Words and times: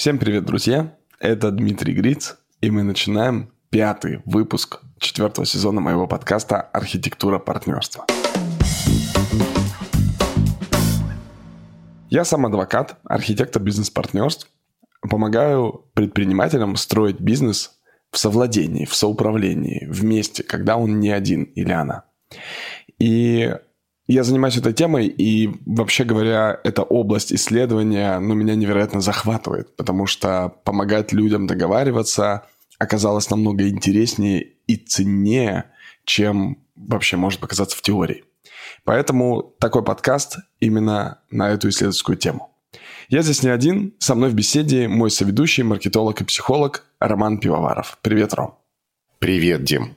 Всем 0.00 0.16
привет, 0.16 0.46
друзья! 0.46 0.96
Это 1.18 1.50
Дмитрий 1.50 1.92
Гриц, 1.92 2.38
и 2.62 2.70
мы 2.70 2.82
начинаем 2.84 3.52
пятый 3.68 4.22
выпуск 4.24 4.80
четвертого 4.98 5.44
сезона 5.44 5.82
моего 5.82 6.06
подкаста 6.06 6.58
«Архитектура 6.58 7.38
партнерства». 7.38 8.06
Я 12.08 12.24
сам 12.24 12.46
адвокат, 12.46 12.96
архитектор 13.04 13.60
бизнес-партнерств. 13.60 14.48
Помогаю 15.02 15.84
предпринимателям 15.92 16.76
строить 16.76 17.20
бизнес 17.20 17.78
в 18.10 18.16
совладении, 18.16 18.86
в 18.86 18.94
соуправлении, 18.94 19.86
вместе, 19.86 20.42
когда 20.42 20.78
он 20.78 20.98
не 20.98 21.10
один 21.10 21.42
или 21.42 21.72
она. 21.72 22.04
И 22.98 23.54
я 24.06 24.24
занимаюсь 24.24 24.56
этой 24.56 24.72
темой, 24.72 25.06
и 25.06 25.50
вообще 25.66 26.04
говоря, 26.04 26.58
эта 26.64 26.82
область 26.82 27.32
исследования, 27.32 28.18
ну, 28.18 28.34
меня 28.34 28.54
невероятно 28.54 29.00
захватывает, 29.00 29.76
потому 29.76 30.06
что 30.06 30.54
помогать 30.64 31.12
людям 31.12 31.46
договариваться 31.46 32.44
оказалось 32.78 33.28
намного 33.30 33.68
интереснее 33.68 34.54
и 34.66 34.76
ценнее, 34.76 35.66
чем 36.04 36.58
вообще 36.74 37.16
может 37.16 37.40
показаться 37.40 37.76
в 37.76 37.82
теории. 37.82 38.24
Поэтому 38.84 39.54
такой 39.60 39.84
подкаст 39.84 40.38
именно 40.60 41.20
на 41.30 41.50
эту 41.50 41.68
исследовательскую 41.68 42.16
тему. 42.16 42.50
Я 43.08 43.22
здесь 43.22 43.42
не 43.42 43.50
один, 43.50 43.94
со 43.98 44.14
мной 44.14 44.30
в 44.30 44.34
беседе 44.34 44.88
мой 44.88 45.10
соведущий, 45.10 45.62
маркетолог 45.62 46.20
и 46.20 46.24
психолог 46.24 46.84
Роман 47.00 47.38
Пивоваров. 47.38 47.98
Привет, 48.02 48.32
Ром. 48.34 48.56
Привет, 49.18 49.64
Дим. 49.64 49.96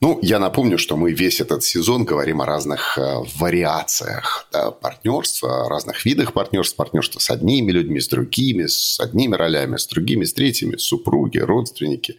Ну, 0.00 0.18
я 0.20 0.38
напомню, 0.38 0.76
что 0.76 0.96
мы 0.96 1.12
весь 1.12 1.40
этот 1.40 1.64
сезон 1.64 2.04
говорим 2.04 2.42
о 2.42 2.46
разных 2.46 2.98
э, 2.98 3.16
вариациях 3.36 4.46
да, 4.52 4.70
партнерства, 4.70 5.64
о 5.64 5.68
разных 5.70 6.04
видах 6.04 6.34
партнерства, 6.34 6.84
партнерства 6.84 7.18
с 7.18 7.30
одними 7.30 7.72
людьми, 7.72 7.98
с 7.98 8.08
другими, 8.08 8.66
с 8.66 9.00
одними 9.00 9.34
ролями, 9.34 9.78
с 9.78 9.86
другими, 9.86 10.24
с 10.24 10.34
третьими, 10.34 10.76
супруги, 10.76 11.38
родственники, 11.38 12.18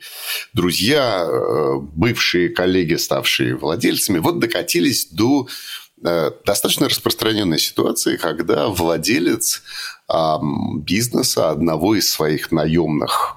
друзья, 0.54 1.28
э, 1.28 1.76
бывшие 1.94 2.50
коллеги, 2.50 2.96
ставшие 2.96 3.56
владельцами. 3.56 4.18
Вот 4.18 4.40
докатились 4.40 5.10
до 5.12 5.48
э, 6.04 6.32
достаточно 6.46 6.90
распространенной 6.90 7.60
ситуации, 7.60 8.18
когда 8.18 8.70
владелец 8.70 9.62
бизнеса 10.84 11.50
одного 11.50 11.96
из 11.96 12.10
своих 12.10 12.54
наемных 12.54 13.36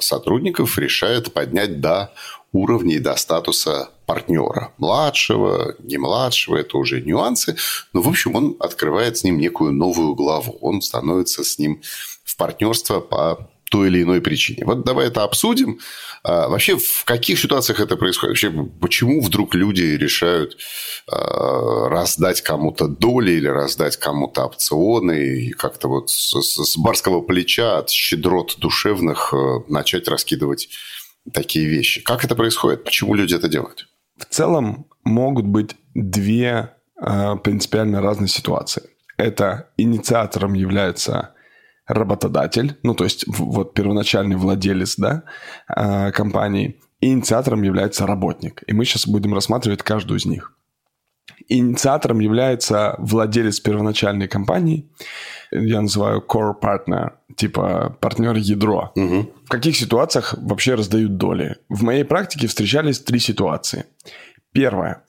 сотрудников 0.00 0.78
решает 0.78 1.32
поднять 1.34 1.80
до 1.80 2.12
уровней 2.52 2.98
до 2.98 3.16
статуса 3.16 3.90
партнера. 4.06 4.72
Младшего, 4.78 5.74
не 5.80 5.98
младшего, 5.98 6.56
это 6.56 6.78
уже 6.78 7.00
нюансы. 7.00 7.56
Но, 7.92 8.00
в 8.00 8.08
общем, 8.08 8.34
он 8.36 8.56
открывает 8.60 9.18
с 9.18 9.24
ним 9.24 9.38
некую 9.38 9.72
новую 9.72 10.14
главу. 10.14 10.56
Он 10.60 10.80
становится 10.80 11.44
с 11.44 11.58
ним 11.58 11.82
в 12.24 12.36
партнерство 12.36 13.00
по 13.00 13.50
той 13.70 13.88
или 13.88 14.02
иной 14.02 14.20
причине. 14.20 14.64
Вот 14.64 14.84
давай 14.84 15.08
это 15.08 15.24
обсудим. 15.24 15.80
А, 16.22 16.48
вообще, 16.48 16.76
в 16.76 17.04
каких 17.04 17.38
ситуациях 17.38 17.80
это 17.80 17.96
происходит? 17.96 18.30
Вообще, 18.30 18.50
почему 18.80 19.20
вдруг 19.20 19.54
люди 19.54 19.82
решают 19.82 20.56
а, 21.10 21.88
раздать 21.88 22.42
кому-то 22.42 22.86
доли 22.86 23.32
или 23.32 23.48
раздать 23.48 23.96
кому-то 23.96 24.46
опционы 24.46 25.38
и 25.38 25.50
как-то 25.50 25.88
вот 25.88 26.10
с, 26.10 26.34
с 26.40 26.76
барского 26.76 27.20
плеча 27.20 27.78
от 27.78 27.90
щедрот 27.90 28.56
душевных 28.58 29.34
а, 29.34 29.64
начать 29.68 30.08
раскидывать 30.08 30.68
такие 31.32 31.66
вещи. 31.68 32.02
Как 32.02 32.24
это 32.24 32.34
происходит? 32.34 32.84
Почему 32.84 33.14
люди 33.14 33.34
это 33.34 33.48
делают? 33.48 33.88
В 34.16 34.24
целом 34.24 34.86
могут 35.04 35.46
быть 35.46 35.76
две 35.94 36.72
э, 37.00 37.36
принципиально 37.42 38.00
разные 38.00 38.28
ситуации. 38.28 38.82
Это 39.16 39.70
инициатором 39.76 40.54
является 40.54 41.34
работодатель, 41.86 42.76
ну 42.82 42.94
то 42.94 43.04
есть 43.04 43.24
вот 43.28 43.74
первоначальный 43.74 44.36
владелец 44.36 44.96
да, 44.96 45.22
э, 45.74 46.10
компании, 46.12 46.80
и 47.00 47.12
инициатором 47.12 47.62
является 47.62 48.06
работник. 48.06 48.62
И 48.66 48.72
мы 48.72 48.84
сейчас 48.84 49.06
будем 49.06 49.34
рассматривать 49.34 49.82
каждую 49.82 50.18
из 50.18 50.24
них. 50.24 50.55
Инициатором 51.48 52.20
является 52.20 52.96
владелец 52.98 53.60
первоначальной 53.60 54.28
компании, 54.28 54.88
я 55.52 55.80
называю 55.80 56.24
core 56.26 56.54
partner, 56.60 57.12
типа 57.36 57.96
партнер 58.00 58.34
ядро. 58.36 58.92
Угу. 58.96 59.32
В 59.44 59.48
каких 59.48 59.76
ситуациях 59.76 60.34
вообще 60.36 60.74
раздают 60.74 61.16
доли? 61.16 61.56
В 61.68 61.82
моей 61.82 62.04
практике 62.04 62.46
встречались 62.46 63.00
три 63.00 63.18
ситуации. 63.18 63.84
Первое. 64.52 65.02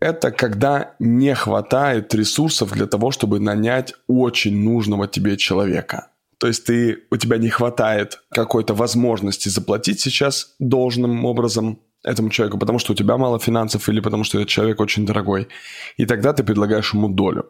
Это 0.00 0.30
когда 0.30 0.94
не 0.98 1.34
хватает 1.34 2.14
ресурсов 2.14 2.72
для 2.72 2.86
того, 2.86 3.10
чтобы 3.10 3.40
нанять 3.40 3.94
очень 4.06 4.56
нужного 4.62 5.08
тебе 5.08 5.36
человека. 5.36 6.08
То 6.38 6.46
есть 6.46 6.66
ты, 6.66 7.04
у 7.10 7.16
тебя 7.16 7.36
не 7.38 7.48
хватает 7.48 8.20
какой-то 8.30 8.74
возможности 8.74 9.48
заплатить 9.48 10.00
сейчас 10.00 10.54
должным 10.60 11.24
образом 11.24 11.80
этому 12.04 12.30
человеку, 12.30 12.58
потому 12.58 12.78
что 12.78 12.92
у 12.92 12.96
тебя 12.96 13.16
мало 13.16 13.38
финансов 13.38 13.88
или 13.88 14.00
потому 14.00 14.24
что 14.24 14.38
этот 14.38 14.48
человек 14.48 14.80
очень 14.80 15.06
дорогой. 15.06 15.48
И 15.96 16.06
тогда 16.06 16.32
ты 16.32 16.44
предлагаешь 16.44 16.94
ему 16.94 17.08
долю 17.08 17.46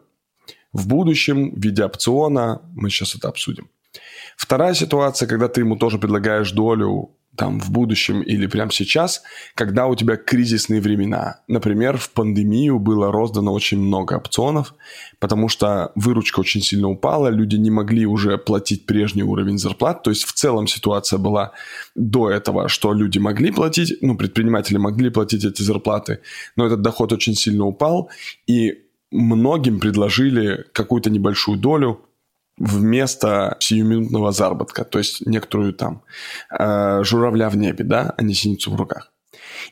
в 0.73 0.87
будущем 0.87 1.53
в 1.55 1.63
виде 1.63 1.83
опциона. 1.83 2.61
Мы 2.75 2.89
сейчас 2.89 3.15
это 3.15 3.27
обсудим. 3.27 3.69
Вторая 4.37 4.73
ситуация, 4.73 5.27
когда 5.27 5.47
ты 5.47 5.61
ему 5.61 5.75
тоже 5.75 5.97
предлагаешь 5.97 6.51
долю 6.51 7.11
там 7.39 7.61
в 7.61 7.71
будущем 7.71 8.21
или 8.21 8.47
прямо 8.47 8.69
сейчас, 8.69 9.23
когда 9.55 9.87
у 9.87 9.95
тебя 9.95 10.17
кризисные 10.17 10.81
времена. 10.81 11.39
Например, 11.47 11.95
в 11.97 12.09
пандемию 12.09 12.79
было 12.79 13.13
роздано 13.13 13.53
очень 13.53 13.79
много 13.79 14.15
опционов, 14.15 14.75
потому 15.19 15.47
что 15.47 15.93
выручка 15.95 16.41
очень 16.41 16.61
сильно 16.61 16.89
упала, 16.89 17.29
люди 17.29 17.55
не 17.55 17.71
могли 17.71 18.05
уже 18.05 18.37
платить 18.37 18.85
прежний 18.85 19.23
уровень 19.23 19.57
зарплат. 19.57 20.03
То 20.03 20.09
есть 20.09 20.25
в 20.25 20.33
целом 20.33 20.67
ситуация 20.67 21.17
была 21.17 21.53
до 21.95 22.29
этого, 22.29 22.67
что 22.67 22.91
люди 22.93 23.19
могли 23.19 23.51
платить, 23.51 23.97
ну, 24.01 24.17
предприниматели 24.17 24.77
могли 24.77 25.09
платить 25.09 25.45
эти 25.45 25.61
зарплаты, 25.61 26.19
но 26.57 26.65
этот 26.65 26.81
доход 26.81 27.13
очень 27.13 27.35
сильно 27.35 27.65
упал, 27.65 28.09
и 28.47 28.79
многим 29.11 29.79
предложили 29.79 30.65
какую-то 30.73 31.09
небольшую 31.09 31.57
долю 31.57 32.01
вместо 32.59 33.57
сиюминутного 33.59 34.31
заработка, 34.31 34.83
то 34.83 34.99
есть 34.99 35.25
некоторую 35.25 35.73
там 35.73 36.03
э, 36.51 37.03
журавля 37.03 37.49
в 37.49 37.57
небе, 37.57 37.83
да, 37.83 38.13
а 38.17 38.21
не 38.21 38.33
синицу 38.33 38.71
в 38.71 38.75
руках. 38.75 39.11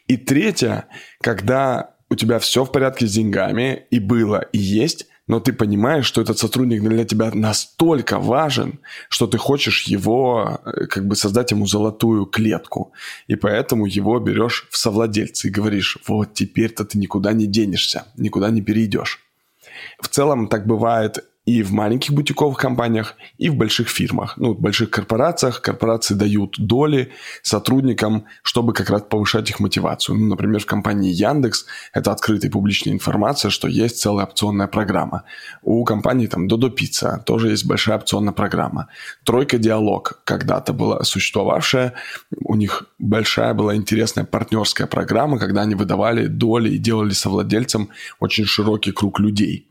И 0.08 0.18
третье, 0.18 0.86
когда 1.22 1.92
у 2.10 2.16
тебя 2.16 2.40
все 2.40 2.64
в 2.64 2.72
порядке 2.72 3.06
с 3.08 3.14
деньгами, 3.14 3.86
и 3.92 4.00
было, 4.00 4.40
и 4.54 4.58
есть, 4.58 5.08
но 5.28 5.42
ты 5.42 5.52
понимаешь, 5.52 6.06
что 6.06 6.22
этот 6.22 6.38
сотрудник 6.38 6.82
для 6.82 7.04
тебя 7.04 7.32
настолько 7.34 8.18
важен, 8.18 8.80
что 9.10 9.28
ты 9.28 9.38
хочешь 9.38 9.84
его, 9.84 10.62
э, 10.66 10.86
как 10.88 11.06
бы 11.06 11.16
создать 11.16 11.52
ему 11.52 11.66
золотую 11.66 12.26
клетку. 12.26 12.94
И 13.28 13.36
поэтому 13.36 13.86
его 13.86 14.20
берешь 14.20 14.68
в 14.72 14.78
совладельцы 14.78 15.48
и 15.48 15.52
говоришь, 15.52 15.98
вот 16.08 16.34
теперь-то 16.34 16.86
ты 16.86 16.98
никуда 16.98 17.34
не 17.34 17.46
денешься, 17.46 18.06
никуда 18.16 18.50
не 18.50 18.62
перейдешь. 18.62 19.20
В 20.00 20.08
целом 20.08 20.48
так 20.48 20.66
бывает 20.66 21.26
и 21.48 21.64
в 21.64 21.72
маленьких 21.72 22.12
бутиковых 22.12 22.58
компаниях, 22.58 23.16
и 23.38 23.48
в 23.48 23.56
больших 23.56 23.88
фирмах. 23.88 24.34
Ну, 24.36 24.54
в 24.54 24.60
больших 24.60 24.90
корпорациях 24.90 25.62
корпорации 25.62 26.14
дают 26.14 26.56
доли 26.60 27.14
сотрудникам, 27.42 28.26
чтобы 28.44 28.74
как 28.74 28.90
раз 28.90 29.04
повышать 29.04 29.50
их 29.50 29.62
мотивацию. 29.62 30.18
Ну, 30.18 30.28
например, 30.28 30.60
в 30.60 30.66
компании 30.66 31.10
Яндекс 31.10 31.66
это 31.94 32.12
открытая 32.12 32.52
публичная 32.52 32.94
информация, 32.94 33.50
что 33.50 33.70
есть 33.70 33.98
целая 34.02 34.26
опционная 34.26 34.68
программа. 34.68 35.24
У 35.64 35.86
компании 35.86 36.28
там 36.28 36.50
Додо 36.50 36.70
Пицца 36.70 37.24
тоже 37.26 37.52
есть 37.52 37.66
большая 37.66 38.00
опционная 38.00 38.34
программа. 38.34 38.90
Тройка 39.24 39.58
Диалог 39.58 40.20
когда-то 40.26 40.74
была 40.74 41.02
существовавшая, 41.06 41.94
у 42.44 42.56
них 42.56 42.84
большая 43.00 43.54
была 43.54 43.74
интересная 43.74 44.26
партнерская 44.26 44.86
программа, 44.86 45.40
когда 45.40 45.62
они 45.62 45.76
выдавали 45.76 46.28
доли 46.28 46.72
и 46.72 46.78
делали 46.78 47.12
совладельцем 47.12 47.88
очень 48.20 48.44
широкий 48.44 48.92
круг 48.92 49.22
людей. 49.22 49.68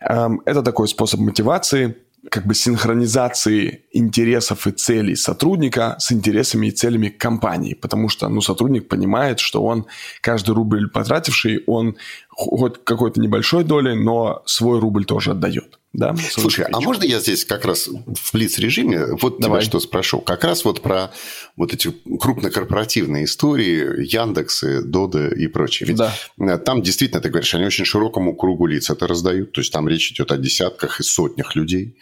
Эм, 0.00 0.42
это 0.44 0.62
такой 0.62 0.88
способ 0.88 1.20
мотивации, 1.20 1.96
как 2.30 2.46
бы 2.46 2.54
синхронизации 2.54 3.84
интересов 3.92 4.66
и 4.66 4.72
целей 4.72 5.16
сотрудника 5.16 5.96
с 5.98 6.10
интересами 6.12 6.68
и 6.68 6.70
целями 6.70 7.08
компании, 7.08 7.74
потому 7.74 8.08
что 8.08 8.28
ну, 8.28 8.40
сотрудник 8.40 8.88
понимает, 8.88 9.40
что 9.40 9.62
он 9.62 9.86
каждый 10.20 10.54
рубль 10.54 10.88
потративший, 10.88 11.62
он 11.66 11.96
хоть 12.30 12.82
какой-то 12.84 13.20
небольшой 13.20 13.64
долей, 13.64 13.94
но 13.94 14.42
свой 14.46 14.80
рубль 14.80 15.04
тоже 15.04 15.32
отдает. 15.32 15.78
Да, 15.94 16.14
Слушай, 16.16 16.66
а 16.72 16.80
можно 16.80 17.04
я 17.04 17.20
здесь 17.20 17.44
как 17.44 17.64
раз 17.64 17.86
в 17.86 18.32
блиц-режиме 18.32 19.14
вот 19.20 19.38
Давай. 19.38 19.60
тебя 19.60 19.70
что 19.70 19.78
спрошу? 19.78 20.18
Как 20.18 20.42
раз 20.42 20.64
вот 20.64 20.82
про 20.82 21.12
вот 21.56 21.72
эти 21.72 21.94
крупнокорпоративные 22.20 23.26
истории, 23.26 24.04
Яндексы, 24.04 24.82
Доды 24.82 25.32
и 25.36 25.46
прочее. 25.46 25.88
Ведь 25.88 25.98
да. 25.98 26.58
там 26.58 26.82
действительно, 26.82 27.20
ты 27.20 27.28
говоришь, 27.28 27.54
они 27.54 27.64
очень 27.64 27.84
широкому 27.84 28.34
кругу 28.34 28.66
лиц 28.66 28.90
это 28.90 29.06
раздают. 29.06 29.52
То 29.52 29.60
есть 29.60 29.72
там 29.72 29.88
речь 29.88 30.10
идет 30.10 30.32
о 30.32 30.36
десятках 30.36 30.98
и 30.98 31.04
сотнях 31.04 31.54
людей. 31.54 31.96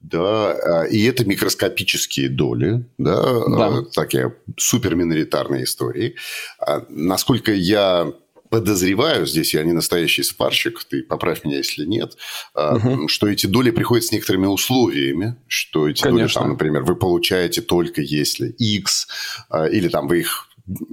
Да, 0.00 0.52
а, 0.52 0.82
и 0.84 1.02
это 1.04 1.24
микроскопические 1.24 2.28
доли, 2.28 2.84
да, 2.98 3.46
да. 3.48 3.82
такие 3.92 4.36
суперминоритарные 4.56 5.64
истории. 5.64 6.14
А, 6.60 6.84
насколько 6.88 7.52
я 7.52 8.12
подозреваю, 8.50 9.26
здесь 9.26 9.54
я 9.54 9.64
не 9.64 9.72
настоящий 9.72 10.22
спарщик, 10.22 10.84
ты 10.84 11.02
поправь 11.02 11.44
меня, 11.44 11.58
если 11.58 11.84
нет, 11.84 12.16
угу. 12.54 13.08
что 13.08 13.28
эти 13.28 13.46
доли 13.46 13.70
приходят 13.70 14.04
с 14.04 14.12
некоторыми 14.12 14.46
условиями, 14.46 15.36
что 15.46 15.88
эти 15.88 16.02
Конечно. 16.02 16.40
доли, 16.40 16.44
там, 16.44 16.48
например, 16.52 16.82
вы 16.82 16.96
получаете 16.96 17.60
только 17.60 18.00
если 18.00 18.48
X, 18.48 19.08
а, 19.50 19.66
или 19.66 19.88
там 19.88 20.08
вы 20.08 20.20
их 20.20 20.48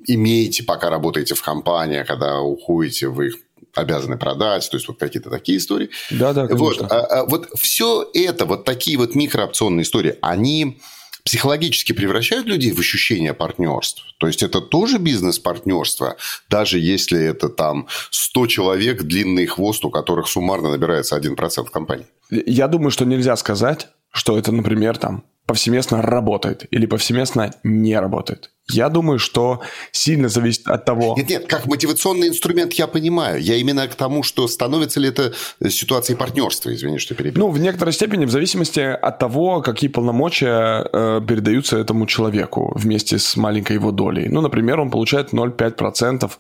имеете, 0.08 0.64
пока 0.64 0.90
работаете 0.90 1.36
в 1.36 1.42
компании, 1.42 2.00
а 2.00 2.06
когда 2.06 2.42
уходите, 2.42 3.08
вы 3.08 3.28
их 3.28 3.36
обязаны 3.74 4.18
продать, 4.18 4.70
то 4.70 4.78
есть 4.78 4.88
вот 4.88 4.98
какие-то 4.98 5.30
такие 5.30 5.58
истории. 5.58 5.90
Да, 6.10 6.34
да, 6.34 6.48
конечно. 6.48 6.84
Вот, 6.84 6.92
а, 6.92 7.26
вот 7.26 7.50
все 7.56 8.10
это, 8.14 8.46
вот 8.46 8.64
такие 8.64 8.98
вот 8.98 9.16
микроопционные 9.16 9.84
истории, 9.84 10.16
они 10.22 10.80
психологически 11.26 11.92
превращают 11.92 12.46
людей 12.48 12.72
в 12.72 12.80
ощущение 12.80 13.34
партнерств. 13.34 14.04
То 14.20 14.28
есть 14.28 14.44
это 14.44 14.62
тоже 14.62 15.00
бизнес-партнерство, 15.00 16.16
даже 16.50 16.80
если 16.80 17.20
это 17.20 17.50
там 17.50 17.88
100 18.12 18.48
человек, 18.48 19.04
длинный 19.04 19.48
хвост, 19.48 19.84
у 19.84 19.90
которых 19.90 20.28
суммарно 20.28 20.70
набирается 20.70 21.18
1% 21.18 21.70
компании. 21.72 22.06
Я 22.30 22.68
думаю, 22.68 22.92
что 22.92 23.06
нельзя 23.06 23.36
сказать, 23.36 23.88
что 24.12 24.38
это, 24.38 24.52
например, 24.52 24.98
там 24.98 25.24
повсеместно 25.46 26.02
работает 26.02 26.66
или 26.72 26.86
повсеместно 26.86 27.54
не 27.64 28.00
работает. 28.00 28.52
Я 28.70 28.90
думаю, 28.90 29.20
что 29.20 29.62
сильно 29.92 30.28
зависит 30.28 30.68
от 30.68 30.86
того... 30.86 31.14
Нет, 31.18 31.30
нет, 31.30 31.46
как 31.48 31.68
мотивационный 31.68 32.30
инструмент 32.30 32.74
я 32.74 32.88
понимаю. 32.88 33.40
Я 33.40 33.56
именно 33.58 33.88
к 33.88 33.96
тому, 33.96 34.24
что 34.24 34.48
становится 34.48 35.00
ли 35.00 35.10
это 35.10 35.34
ситуацией 35.70 36.18
партнерства, 36.18 36.74
извини, 36.74 36.98
что 36.98 37.14
перебил. 37.14 37.46
Ну, 37.46 37.52
в 37.52 37.60
некоторой 37.60 37.94
степени, 37.94 38.26
в 38.26 38.32
зависимости 38.32 38.80
от 38.80 39.20
того, 39.20 39.62
какие 39.62 39.90
полномочия 39.90 40.90
э, 40.92 41.22
передаются 41.28 41.78
этому 41.78 42.08
человеку 42.08 42.74
вместе 42.76 43.20
с 43.20 43.38
маленькой 43.38 43.74
его 43.74 43.92
долей. 43.92 44.30
Ну, 44.30 44.42
например, 44.42 44.80
он 44.80 44.90
получает 44.90 45.32
0,5% 45.32 46.32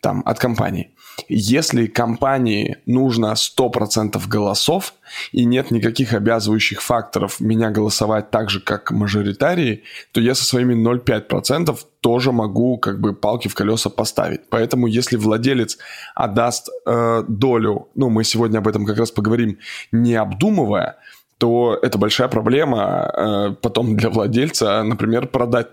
там, 0.00 0.22
от 0.24 0.38
компании. 0.38 0.90
Если 1.28 1.86
компании 1.86 2.78
нужно 2.86 3.34
100% 3.34 4.20
голосов 4.28 4.94
и 5.30 5.44
нет 5.44 5.70
никаких 5.70 6.14
обязывающих 6.14 6.82
факторов 6.82 7.40
меня 7.40 7.70
голосовать 7.70 8.30
так 8.30 8.50
же, 8.50 8.60
как 8.60 8.90
мажоритарии, 8.90 9.82
то 10.12 10.20
я 10.20 10.34
со 10.34 10.44
своими 10.44 10.74
0,5% 10.74 11.78
тоже 12.00 12.32
могу 12.32 12.78
как 12.78 13.00
бы 13.00 13.14
палки 13.14 13.48
в 13.48 13.54
колеса 13.54 13.90
поставить. 13.90 14.48
Поэтому 14.50 14.86
если 14.86 15.16
владелец 15.16 15.78
отдаст 16.14 16.68
э, 16.86 17.24
долю, 17.28 17.88
ну 17.94 18.10
мы 18.10 18.24
сегодня 18.24 18.58
об 18.58 18.68
этом 18.68 18.84
как 18.86 18.98
раз 18.98 19.10
поговорим, 19.10 19.58
не 19.92 20.14
обдумывая, 20.14 20.96
то 21.38 21.78
это 21.82 21.98
большая 21.98 22.28
проблема 22.28 23.10
э, 23.14 23.54
потом 23.60 23.96
для 23.96 24.10
владельца, 24.10 24.82
например, 24.82 25.26
продать 25.26 25.68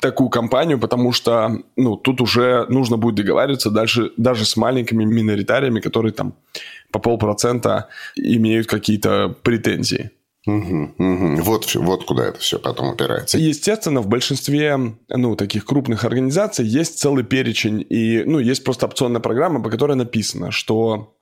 такую 0.00 0.30
компанию, 0.30 0.78
потому 0.78 1.12
что, 1.12 1.62
ну, 1.76 1.96
тут 1.96 2.20
уже 2.20 2.66
нужно 2.68 2.96
будет 2.96 3.16
договариваться 3.16 3.70
дальше 3.70 4.12
даже 4.16 4.44
с 4.44 4.56
маленькими 4.56 5.04
миноритариями, 5.04 5.80
которые 5.80 6.12
там 6.12 6.34
по 6.90 6.98
полпроцента 6.98 7.88
имеют 8.16 8.66
какие-то 8.66 9.34
претензии. 9.42 10.10
Угу, 10.46 10.94
угу. 10.98 11.42
Вот, 11.42 11.74
вот 11.74 12.04
куда 12.04 12.26
это 12.26 12.38
все 12.38 12.58
потом 12.58 12.88
упирается. 12.88 13.36
Естественно, 13.38 14.00
в 14.00 14.08
большинстве 14.08 14.78
ну, 15.08 15.36
таких 15.36 15.66
крупных 15.66 16.04
организаций 16.04 16.64
есть 16.64 16.98
целый 16.98 17.24
перечень, 17.24 17.84
и 17.86 18.22
ну, 18.24 18.38
есть 18.38 18.64
просто 18.64 18.86
опционная 18.86 19.20
программа, 19.20 19.62
по 19.62 19.68
которой 19.68 19.96
написано, 19.96 20.50
что 20.50 21.14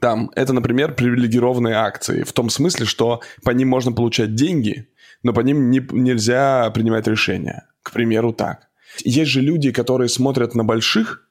там 0.00 0.30
это, 0.34 0.52
например, 0.52 0.94
привилегированные 0.94 1.76
акции, 1.76 2.24
в 2.24 2.32
том 2.32 2.50
смысле, 2.50 2.86
что 2.86 3.20
по 3.44 3.50
ним 3.50 3.68
можно 3.68 3.92
получать 3.92 4.34
деньги, 4.34 4.88
но 5.22 5.32
по 5.32 5.40
ним 5.40 5.70
не, 5.70 5.86
нельзя 5.92 6.68
принимать 6.70 7.06
решения. 7.06 7.68
К 7.86 7.92
примеру, 7.92 8.32
так. 8.32 8.66
Есть 9.04 9.30
же 9.30 9.40
люди, 9.40 9.70
которые 9.70 10.08
смотрят 10.08 10.56
на 10.56 10.64
больших, 10.64 11.22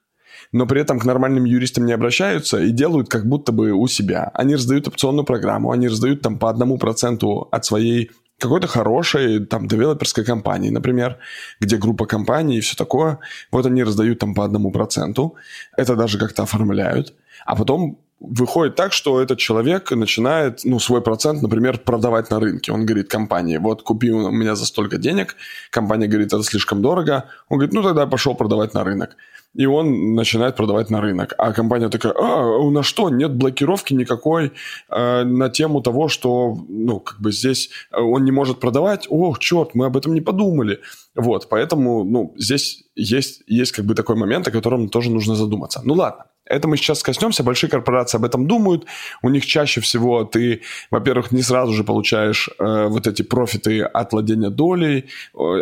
но 0.52 0.66
при 0.66 0.80
этом 0.80 0.98
к 0.98 1.04
нормальным 1.04 1.44
юристам 1.44 1.84
не 1.84 1.92
обращаются 1.92 2.58
и 2.58 2.70
делают 2.70 3.10
как 3.10 3.26
будто 3.28 3.52
бы 3.52 3.72
у 3.72 3.86
себя. 3.88 4.30
Они 4.32 4.54
раздают 4.54 4.88
опционную 4.88 5.26
программу, 5.26 5.70
они 5.70 5.88
раздают 5.88 6.22
там 6.22 6.38
по 6.38 6.48
одному 6.48 6.78
проценту 6.78 7.46
от 7.52 7.66
своей 7.66 8.10
какой-то 8.38 8.68
хорошей 8.68 9.44
там 9.44 9.68
девелоперской 9.68 10.24
компании, 10.24 10.70
например, 10.70 11.18
где 11.60 11.76
группа 11.76 12.06
компаний 12.06 12.56
и 12.56 12.60
все 12.60 12.74
такое. 12.74 13.18
Вот 13.52 13.66
они 13.66 13.84
раздают 13.84 14.18
там 14.18 14.34
по 14.34 14.42
одному 14.42 14.70
проценту. 14.70 15.34
Это 15.76 15.94
даже 15.94 16.18
как-то 16.18 16.44
оформляют. 16.44 17.12
А 17.44 17.54
потом 17.54 17.98
выходит 18.20 18.76
так, 18.76 18.92
что 18.92 19.20
этот 19.20 19.38
человек 19.38 19.90
начинает, 19.90 20.60
ну, 20.64 20.78
свой 20.78 21.02
процент, 21.02 21.42
например, 21.42 21.78
продавать 21.78 22.30
на 22.30 22.40
рынке. 22.40 22.72
Он 22.72 22.86
говорит 22.86 23.08
компании, 23.08 23.58
вот 23.58 23.82
купи 23.82 24.10
у 24.10 24.30
меня 24.30 24.54
за 24.54 24.66
столько 24.66 24.98
денег. 24.98 25.36
Компания 25.70 26.06
говорит, 26.06 26.32
это 26.32 26.42
слишком 26.42 26.82
дорого. 26.82 27.24
Он 27.48 27.58
говорит, 27.58 27.74
ну, 27.74 27.82
тогда 27.82 28.02
я 28.02 28.06
пошел 28.06 28.34
продавать 28.34 28.74
на 28.74 28.84
рынок. 28.84 29.16
И 29.54 29.64
он 29.64 30.14
начинает 30.14 30.54
продавать 30.54 30.90
на 30.90 31.00
рынок. 31.00 31.34
А 31.38 31.52
компания 31.52 31.88
такая, 31.88 32.12
а, 32.12 32.58
у 32.58 32.70
нас 32.70 32.84
что, 32.84 33.08
нет 33.08 33.34
блокировки 33.34 33.94
никакой 33.94 34.52
э, 34.90 35.24
на 35.24 35.48
тему 35.48 35.80
того, 35.80 36.08
что, 36.08 36.58
ну, 36.68 37.00
как 37.00 37.20
бы 37.20 37.32
здесь 37.32 37.70
он 37.90 38.24
не 38.24 38.32
может 38.32 38.60
продавать. 38.60 39.06
Ох, 39.08 39.38
черт, 39.38 39.74
мы 39.74 39.86
об 39.86 39.96
этом 39.96 40.12
не 40.12 40.20
подумали. 40.20 40.80
Вот, 41.14 41.48
поэтому, 41.48 42.04
ну, 42.04 42.34
здесь 42.36 42.84
есть, 42.94 43.44
есть 43.46 43.72
как 43.72 43.86
бы 43.86 43.94
такой 43.94 44.16
момент, 44.16 44.46
о 44.46 44.50
котором 44.50 44.90
тоже 44.90 45.10
нужно 45.10 45.34
задуматься. 45.34 45.80
Ну, 45.84 45.94
ладно. 45.94 46.26
Это 46.46 46.68
мы 46.68 46.76
сейчас 46.76 47.02
коснемся. 47.02 47.42
Большие 47.42 47.68
корпорации 47.68 48.18
об 48.18 48.24
этом 48.24 48.46
думают. 48.46 48.86
У 49.22 49.28
них 49.28 49.44
чаще 49.44 49.80
всего 49.80 50.24
ты, 50.24 50.62
во-первых, 50.90 51.32
не 51.32 51.42
сразу 51.42 51.72
же 51.72 51.84
получаешь 51.84 52.48
э, 52.58 52.86
вот 52.86 53.06
эти 53.06 53.22
профиты 53.22 53.82
от 53.82 54.12
владения 54.12 54.50
долей. 54.50 55.06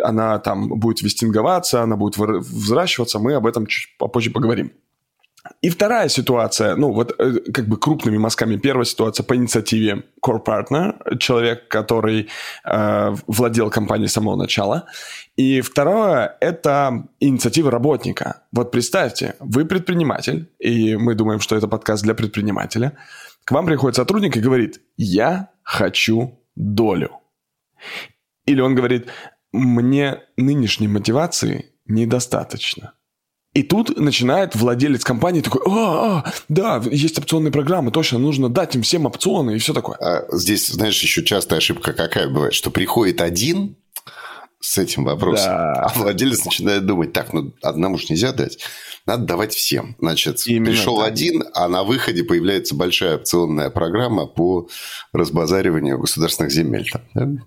Она 0.03 0.39
там 0.39 0.69
будет 0.69 1.01
вестинговаться, 1.01 1.81
она 1.81 1.95
будет 1.95 2.17
взращиваться. 2.17 3.19
Мы 3.19 3.33
об 3.33 3.47
этом 3.47 3.65
чуть 3.67 3.97
попозже 3.97 4.31
поговорим. 4.31 4.71
И 5.61 5.69
вторая 5.69 6.09
ситуация, 6.09 6.75
ну 6.75 6.91
вот 6.91 7.13
э, 7.19 7.39
как 7.53 7.67
бы 7.67 7.77
крупными 7.77 8.17
мазками. 8.17 8.57
Первая 8.57 8.85
ситуация 8.85 9.23
по 9.23 9.35
инициативе 9.35 10.03
core 10.25 10.43
partner, 10.43 11.17
человек, 11.19 11.67
который 11.67 12.29
э, 12.63 13.15
владел 13.27 13.69
компанией 13.69 14.07
с 14.07 14.13
самого 14.13 14.35
начала. 14.35 14.87
И 15.35 15.61
второе– 15.61 16.35
это 16.41 17.07
инициатива 17.19 17.69
работника. 17.69 18.41
Вот 18.51 18.71
представьте, 18.71 19.35
вы 19.39 19.65
предприниматель, 19.65 20.49
и 20.59 20.95
мы 20.95 21.15
думаем, 21.15 21.39
что 21.39 21.55
это 21.55 21.67
подкаст 21.67 22.03
для 22.03 22.15
предпринимателя. 22.15 22.97
К 23.43 23.51
вам 23.51 23.65
приходит 23.67 23.95
сотрудник 23.95 24.35
и 24.37 24.41
говорит 24.41 24.81
«я 24.97 25.49
хочу 25.61 26.39
долю». 26.55 27.11
Или 28.45 28.61
он 28.61 28.73
говорит 28.73 29.09
«мне 29.51 30.23
нынешней 30.37 30.87
мотивации 30.87 31.71
недостаточно». 31.85 32.94
И 33.55 33.63
тут 33.63 33.97
начинает 33.97 34.53
владелец 34.53 35.05
компании 35.05 35.39
такой, 35.39 35.61
а, 35.65 36.17
а, 36.25 36.33
да, 36.49 36.83
есть 36.91 37.17
опционные 37.17 37.53
программы, 37.53 37.89
точно, 37.89 38.19
нужно 38.19 38.49
дать 38.49 38.75
им 38.75 38.81
всем 38.81 39.05
опционы 39.05 39.55
и 39.55 39.59
все 39.59 39.73
такое. 39.73 39.95
А 39.95 40.25
здесь, 40.35 40.67
знаешь, 40.67 41.01
еще 41.01 41.23
частая 41.23 41.59
ошибка 41.59 41.93
какая 41.93 42.27
бывает, 42.27 42.53
что 42.53 42.69
приходит 42.69 43.21
один 43.21 43.77
с 44.59 44.77
этим 44.77 45.05
вопросом, 45.05 45.51
да. 45.51 45.73
а 45.73 45.93
владелец 45.95 46.43
начинает 46.43 46.85
думать, 46.85 47.13
так, 47.13 47.31
ну, 47.31 47.53
одному 47.61 47.97
же 47.97 48.07
нельзя 48.09 48.33
дать, 48.33 48.59
надо 49.05 49.23
давать 49.23 49.53
всем. 49.53 49.95
Значит, 49.99 50.45
Именно 50.47 50.71
пришел 50.71 50.97
так. 50.97 51.07
один, 51.07 51.45
а 51.53 51.69
на 51.69 51.83
выходе 51.83 52.25
появляется 52.25 52.75
большая 52.75 53.15
опционная 53.15 53.69
программа 53.69 54.25
по 54.25 54.67
разбазариванию 55.13 55.97
государственных 55.97 56.51
земель. 56.51 56.91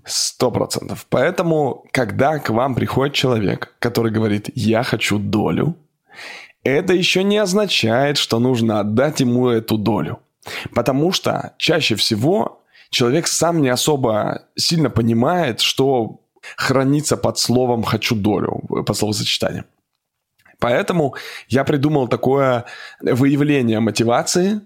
Сто 0.06 0.50
процентов. 0.50 1.06
Поэтому, 1.10 1.84
когда 1.90 2.38
к 2.38 2.48
вам 2.48 2.74
приходит 2.74 3.14
человек, 3.14 3.74
который 3.78 4.10
говорит, 4.10 4.48
я 4.54 4.82
хочу 4.82 5.18
долю, 5.18 5.76
это 6.64 6.92
еще 6.92 7.22
не 7.22 7.38
означает, 7.38 8.18
что 8.18 8.38
нужно 8.38 8.80
отдать 8.80 9.20
ему 9.20 9.48
эту 9.48 9.78
долю. 9.78 10.18
Потому 10.74 11.12
что 11.12 11.54
чаще 11.58 11.94
всего 11.94 12.62
человек 12.90 13.26
сам 13.26 13.62
не 13.62 13.68
особо 13.68 14.46
сильно 14.56 14.90
понимает, 14.90 15.60
что 15.60 16.20
хранится 16.56 17.16
под 17.16 17.38
словом 17.38 17.82
«хочу 17.82 18.14
долю» 18.14 18.62
по 18.86 18.94
словосочетанию. 18.94 19.64
Поэтому 20.60 21.14
я 21.48 21.64
придумал 21.64 22.08
такое 22.08 22.64
выявление 23.00 23.78
мотивации. 23.80 24.60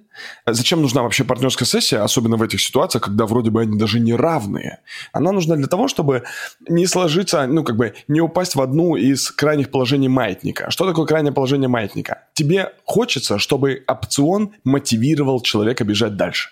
Зачем 0.47 0.81
нужна 0.81 1.03
вообще 1.03 1.25
партнерская 1.25 1.67
сессия, 1.67 1.99
особенно 1.99 2.37
в 2.37 2.43
этих 2.43 2.61
ситуациях, 2.61 3.05
когда 3.05 3.27
вроде 3.27 3.51
бы 3.51 3.61
они 3.61 3.79
даже 3.79 4.01
не 4.01 4.15
равные? 4.15 4.81
Она 5.13 5.33
нужна 5.33 5.57
для 5.57 5.67
того, 5.67 5.89
чтобы 5.89 6.25
не 6.69 6.87
сложиться, 6.87 7.47
ну, 7.47 7.63
как 7.63 7.77
бы 7.77 7.95
не 8.09 8.21
упасть 8.21 8.55
в 8.55 8.61
одну 8.61 8.97
из 8.97 9.31
крайних 9.31 9.71
положений 9.71 10.09
маятника. 10.09 10.71
Что 10.71 10.87
такое 10.87 11.07
крайнее 11.07 11.33
положение 11.33 11.69
маятника? 11.69 12.25
Тебе 12.33 12.73
хочется, 12.85 13.39
чтобы 13.39 13.85
опцион 13.87 14.53
мотивировал 14.65 15.41
человека 15.41 15.85
бежать 15.85 16.17
дальше. 16.17 16.51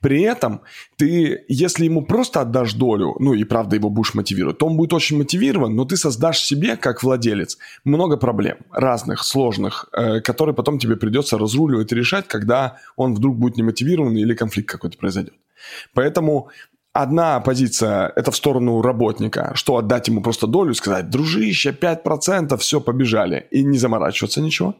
При 0.00 0.22
этом 0.22 0.62
ты, 0.96 1.44
если 1.48 1.84
ему 1.84 2.02
просто 2.02 2.40
отдашь 2.40 2.74
долю, 2.74 3.16
ну 3.18 3.34
и 3.34 3.44
правда 3.44 3.76
его 3.76 3.90
будешь 3.90 4.14
мотивировать, 4.14 4.58
то 4.58 4.66
он 4.66 4.76
будет 4.76 4.92
очень 4.92 5.18
мотивирован, 5.18 5.74
но 5.74 5.84
ты 5.84 5.96
создашь 5.96 6.40
себе, 6.40 6.76
как 6.76 7.02
владелец, 7.02 7.58
много 7.84 8.16
проблем 8.16 8.58
разных, 8.70 9.24
сложных, 9.24 9.88
э, 9.92 10.20
которые 10.20 10.54
потом 10.54 10.78
тебе 10.78 10.96
придется 10.96 11.38
разруливать 11.38 11.92
и 11.92 11.94
решать, 11.94 12.28
когда 12.28 12.78
он 12.96 13.14
вдруг 13.14 13.36
будет 13.36 13.56
немотивирован 13.56 14.16
или 14.16 14.34
конфликт 14.34 14.68
какой-то 14.70 14.96
произойдет. 14.98 15.34
Поэтому 15.94 16.48
Одна 16.92 17.38
позиция– 17.38 18.12
это 18.16 18.32
в 18.32 18.36
сторону 18.36 18.82
работника, 18.82 19.52
что 19.54 19.76
отдать 19.76 20.08
ему 20.08 20.22
просто 20.22 20.48
долю 20.48 20.74
сказать, 20.74 21.08
дружище, 21.08 21.70
5%, 21.70 22.56
все, 22.56 22.80
побежали, 22.80 23.46
и 23.52 23.62
не 23.62 23.78
заморачиваться 23.78 24.40
ничего. 24.40 24.74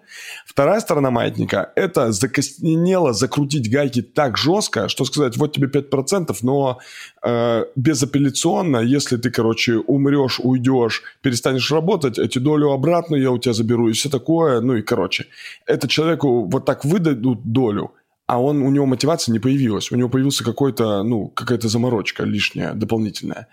Вторая 0.44 0.80
сторона 0.80 1.12
маятника– 1.12 1.70
это 1.76 2.10
закостенело 2.10 3.12
закрутить 3.12 3.70
гайки 3.70 4.02
так 4.02 4.36
жестко, 4.36 4.88
что 4.88 5.04
сказать, 5.04 5.36
вот 5.36 5.52
тебе 5.52 5.68
5%, 5.68 6.36
но 6.42 6.80
э, 7.22 7.64
безапелляционно, 7.76 8.78
если 8.78 9.16
ты, 9.16 9.30
короче, 9.30 9.76
умрешь, 9.76 10.40
уйдешь, 10.40 11.04
перестанешь 11.22 11.70
работать, 11.70 12.18
эти 12.18 12.40
долю 12.40 12.72
обратно 12.72 13.14
я 13.14 13.30
у 13.30 13.38
тебя 13.38 13.52
заберу 13.52 13.88
и 13.88 13.92
все 13.92 14.08
такое, 14.08 14.60
ну 14.60 14.74
и 14.74 14.82
короче. 14.82 15.26
Это 15.64 15.86
человеку 15.86 16.44
вот 16.50 16.64
так 16.64 16.84
выдадут 16.84 17.44
долю– 17.44 17.92
а 18.30 18.40
он, 18.40 18.62
у 18.62 18.70
него 18.70 18.86
мотивация 18.86 19.32
не 19.32 19.40
появилась. 19.40 19.90
У 19.90 19.96
него 19.96 20.08
появился 20.08 20.44
какой-то, 20.44 21.02
ну, 21.02 21.26
какая-то 21.30 21.68
заморочка 21.68 22.22
лишняя, 22.22 22.74
дополнительная. 22.74 23.48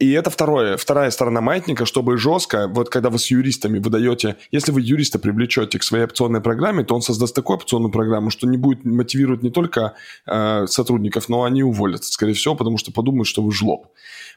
И 0.00 0.10
это 0.10 0.30
второе, 0.30 0.76
вторая 0.76 1.12
сторона 1.12 1.40
маятника, 1.40 1.86
чтобы 1.86 2.18
жестко, 2.18 2.66
вот 2.66 2.88
когда 2.88 3.08
вы 3.08 3.20
с 3.20 3.30
юристами 3.30 3.78
выдаете, 3.78 4.34
если 4.50 4.72
вы 4.72 4.80
юриста 4.80 5.20
привлечете 5.20 5.78
к 5.78 5.84
своей 5.84 6.06
опционной 6.06 6.40
программе, 6.40 6.82
то 6.82 6.96
он 6.96 7.02
создаст 7.02 7.36
такую 7.36 7.58
опционную 7.58 7.92
программу, 7.92 8.30
что 8.30 8.48
не 8.48 8.56
будет 8.56 8.84
мотивировать 8.84 9.44
не 9.44 9.50
только 9.50 9.94
э, 10.26 10.66
сотрудников, 10.66 11.28
но 11.28 11.44
они 11.44 11.62
уволятся, 11.62 12.12
скорее 12.12 12.34
всего, 12.34 12.56
потому 12.56 12.78
что 12.78 12.90
подумают, 12.90 13.28
что 13.28 13.42
вы 13.42 13.52
жлоб. 13.52 13.86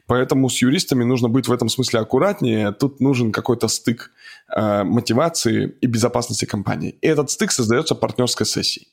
Поэтому 0.06 0.48
с 0.48 0.62
юристами 0.62 1.02
нужно 1.02 1.28
быть 1.28 1.48
в 1.48 1.52
этом 1.52 1.68
смысле 1.68 1.98
аккуратнее. 1.98 2.70
Тут 2.70 3.00
нужен 3.00 3.32
какой-то 3.32 3.66
стык 3.66 4.12
э, 4.54 4.84
мотивации 4.84 5.74
и 5.80 5.86
безопасности 5.88 6.44
компании. 6.44 6.96
И 7.00 7.08
этот 7.08 7.32
стык 7.32 7.50
создается 7.50 7.96
партнерской 7.96 8.46
сессией. 8.46 8.86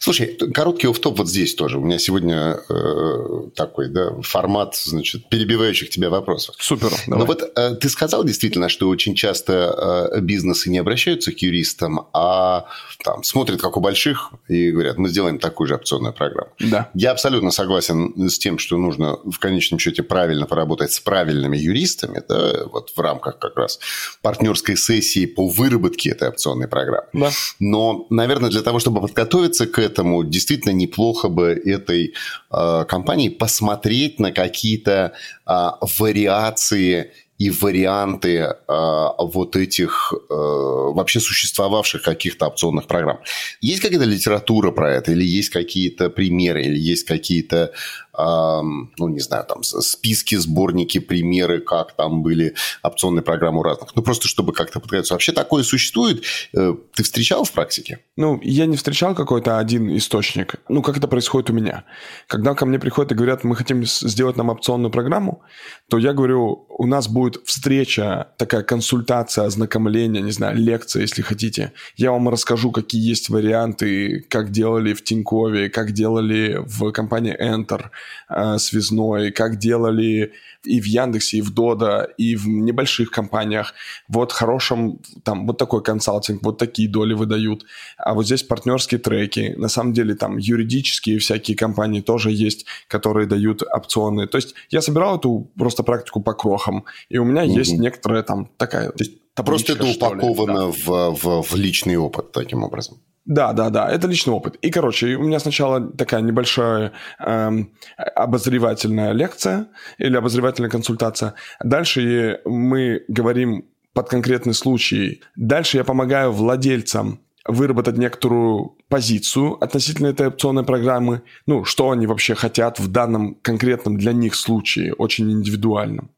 Слушай, 0.00 0.38
короткий 0.54 0.88
офф-топ 0.88 1.18
вот 1.18 1.28
здесь 1.28 1.54
тоже. 1.54 1.78
У 1.78 1.84
меня 1.84 1.98
сегодня 1.98 2.58
э, 2.68 3.50
такой 3.54 3.88
да, 3.88 4.12
формат, 4.22 4.76
значит, 4.76 5.28
перебивающих 5.28 5.90
тебя 5.90 6.10
вопросов. 6.10 6.56
Супер. 6.58 6.90
Давай. 7.06 7.20
Ну 7.20 7.24
вот 7.26 7.42
э, 7.56 7.74
ты 7.76 7.88
сказал 7.88 8.24
действительно, 8.24 8.68
что 8.68 8.88
очень 8.88 9.14
часто 9.14 10.10
э, 10.12 10.20
бизнесы 10.20 10.70
не 10.70 10.78
обращаются 10.78 11.32
к 11.32 11.38
юристам, 11.38 12.08
а 12.12 12.66
там 13.04 13.22
смотрят, 13.22 13.60
как 13.60 13.76
у 13.76 13.80
больших, 13.80 14.32
и 14.48 14.70
говорят, 14.70 14.98
мы 14.98 15.08
сделаем 15.08 15.38
такую 15.38 15.68
же 15.68 15.74
опционную 15.74 16.14
программу. 16.14 16.52
Да. 16.58 16.90
Я 16.94 17.12
абсолютно 17.12 17.50
согласен 17.50 18.28
с 18.28 18.38
тем, 18.38 18.58
что 18.58 18.76
нужно 18.76 19.18
в 19.24 19.38
конечном 19.38 19.78
счете 19.78 20.02
правильно 20.02 20.46
поработать 20.46 20.92
с 20.92 21.00
правильными 21.00 21.56
юристами, 21.56 22.22
да, 22.28 22.64
вот 22.66 22.92
в 22.96 23.00
рамках 23.00 23.38
как 23.38 23.56
раз 23.56 23.78
партнерской 24.22 24.76
сессии 24.76 25.26
по 25.26 25.48
выработке 25.48 26.10
этой 26.10 26.28
опционной 26.28 26.68
программы. 26.68 27.08
Да. 27.12 27.30
Но, 27.60 28.06
наверное, 28.10 28.50
для 28.50 28.62
того, 28.62 28.78
чтобы 28.78 29.00
подготовиться 29.00 29.57
к 29.66 29.78
этому, 29.78 30.24
действительно 30.24 30.72
неплохо 30.72 31.28
бы 31.28 31.50
этой 31.50 32.14
э, 32.50 32.84
компании 32.88 33.28
посмотреть 33.28 34.20
на 34.20 34.32
какие-то 34.32 35.12
э, 35.46 35.52
вариации 35.98 37.12
и 37.38 37.50
варианты 37.50 38.36
э, 38.36 38.54
вот 38.68 39.56
этих 39.56 40.12
э, 40.12 40.34
вообще 40.34 41.20
существовавших 41.20 42.02
каких-то 42.02 42.48
опционных 42.48 42.86
программ. 42.88 43.20
Есть 43.60 43.80
какая-то 43.80 44.04
литература 44.04 44.72
про 44.72 44.92
это, 44.92 45.12
или 45.12 45.24
есть 45.24 45.50
какие-то 45.50 46.10
примеры, 46.10 46.64
или 46.64 46.78
есть 46.78 47.04
какие-то 47.06 47.72
ну, 48.18 49.08
не 49.08 49.20
знаю, 49.20 49.44
там 49.44 49.62
списки, 49.62 50.34
сборники, 50.34 50.98
примеры, 50.98 51.60
как 51.60 51.92
там 51.92 52.22
были 52.22 52.54
опционные 52.82 53.22
программы 53.22 53.60
у 53.60 53.62
разных. 53.62 53.94
Ну, 53.94 54.02
просто 54.02 54.26
чтобы 54.26 54.52
как-то 54.52 54.80
подготовиться. 54.80 55.14
Вообще 55.14 55.32
такое 55.32 55.62
существует? 55.62 56.24
Э, 56.52 56.74
ты 56.94 57.02
встречал 57.04 57.44
в 57.44 57.52
практике? 57.52 58.00
Ну, 58.16 58.40
я 58.42 58.66
не 58.66 58.76
встречал 58.76 59.14
какой-то 59.14 59.58
один 59.58 59.96
источник. 59.96 60.56
Ну, 60.68 60.82
как 60.82 60.96
это 60.96 61.06
происходит 61.06 61.50
у 61.50 61.52
меня. 61.52 61.84
Когда 62.26 62.54
ко 62.54 62.66
мне 62.66 62.80
приходят 62.80 63.12
и 63.12 63.14
говорят, 63.14 63.44
мы 63.44 63.54
хотим 63.54 63.84
сделать 63.86 64.36
нам 64.36 64.48
опционную 64.48 64.90
программу, 64.90 65.42
то 65.88 65.98
я 65.98 66.12
говорю, 66.12 66.66
у 66.68 66.86
нас 66.86 67.08
будет 67.08 67.40
встреча, 67.46 68.28
такая 68.36 68.62
консультация, 68.62 69.44
ознакомление, 69.44 70.22
не 70.22 70.32
знаю, 70.32 70.56
лекция, 70.56 71.02
если 71.02 71.22
хотите. 71.22 71.72
Я 71.96 72.10
вам 72.10 72.28
расскажу, 72.28 72.72
какие 72.72 73.08
есть 73.08 73.28
варианты, 73.28 74.26
как 74.28 74.50
делали 74.50 74.92
в 74.92 75.04
Тинькове, 75.04 75.70
как 75.70 75.92
делали 75.92 76.60
в 76.66 76.90
компании 76.90 77.36
Enter– 77.40 77.86
э, 78.28 78.58
связной, 78.58 79.32
как 79.32 79.58
делали 79.58 80.32
и 80.64 80.80
в 80.80 80.84
Яндексе, 80.84 81.38
и 81.38 81.40
в 81.40 81.52
Дода, 81.52 82.08
и 82.16 82.36
в 82.36 82.48
небольших 82.48 83.10
компаниях. 83.10 83.74
Вот 84.08 84.32
хорошим, 84.32 85.00
там, 85.22 85.46
вот 85.46 85.58
такой 85.58 85.82
консалтинг, 85.82 86.42
вот 86.42 86.58
такие 86.58 86.88
доли 86.88 87.14
выдают. 87.14 87.64
А 87.96 88.14
вот 88.14 88.26
здесь 88.26 88.42
партнерские 88.42 89.00
треки. 89.00 89.54
На 89.56 89.68
самом 89.68 89.92
деле 89.92 90.14
там 90.14 90.36
юридические 90.36 91.18
всякие 91.18 91.56
компании 91.56 92.00
тоже 92.00 92.30
есть, 92.30 92.66
которые 92.88 93.26
дают 93.26 93.62
опционы. 93.62 94.26
То 94.26 94.38
есть 94.38 94.54
я 94.70 94.80
собирал 94.80 95.18
эту 95.18 95.50
просто 95.56 95.82
практику 95.82 96.20
по 96.20 96.34
крохам, 96.34 96.84
и 97.08 97.18
у 97.18 97.24
меня 97.24 97.44
mm 97.44 97.58
есть 97.58 97.78
некоторая 97.78 98.22
там 98.22 98.50
такая... 98.56 98.90
То 98.90 99.04
есть, 99.04 99.12
Просто 99.42 99.72
это 99.72 99.86
упаковано 99.86 100.66
да. 100.66 100.72
в, 100.72 101.14
в, 101.14 101.42
в 101.42 101.54
личный 101.54 101.96
опыт 101.96 102.32
таким 102.32 102.62
образом. 102.62 102.98
Да, 103.28 103.52
да, 103.52 103.68
да, 103.68 103.90
это 103.90 104.08
личный 104.08 104.32
опыт. 104.32 104.56
И, 104.62 104.70
короче, 104.70 105.16
у 105.16 105.22
меня 105.22 105.38
сначала 105.38 105.80
такая 105.80 106.22
небольшая 106.22 106.92
эм, 107.18 107.70
обозревательная 108.16 109.12
лекция 109.12 109.66
или 109.98 110.16
обозревательная 110.16 110.70
консультация. 110.70 111.34
Дальше 111.62 112.40
мы 112.46 113.04
говорим 113.08 113.66
под 113.92 114.08
конкретный 114.08 114.54
случай. 114.54 115.20
Дальше 115.36 115.76
я 115.76 115.84
помогаю 115.84 116.32
владельцам 116.32 117.20
выработать 117.44 117.98
некоторую 117.98 118.76
позицию 118.88 119.62
относительно 119.62 120.08
этой 120.08 120.28
опционной 120.28 120.64
программы, 120.64 121.22
ну, 121.46 121.64
что 121.64 121.90
они 121.90 122.06
вообще 122.06 122.34
хотят 122.34 122.78
в 122.78 122.88
данном 122.88 123.34
конкретном 123.34 123.98
для 123.98 124.12
них 124.12 124.34
случае, 124.34 124.94
очень 124.94 125.30
индивидуальном. 125.30 126.10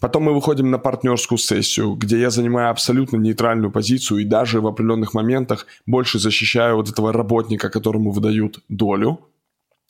Потом 0.00 0.24
мы 0.24 0.34
выходим 0.34 0.70
на 0.70 0.78
партнерскую 0.78 1.38
сессию, 1.38 1.94
где 1.94 2.20
я 2.20 2.30
занимаю 2.30 2.70
абсолютно 2.70 3.16
нейтральную 3.16 3.70
позицию 3.70 4.20
и 4.20 4.24
даже 4.24 4.60
в 4.60 4.66
определенных 4.66 5.14
моментах 5.14 5.66
больше 5.86 6.18
защищаю 6.18 6.76
вот 6.76 6.88
этого 6.88 7.12
работника, 7.12 7.70
которому 7.70 8.10
выдают 8.10 8.60
долю 8.68 9.20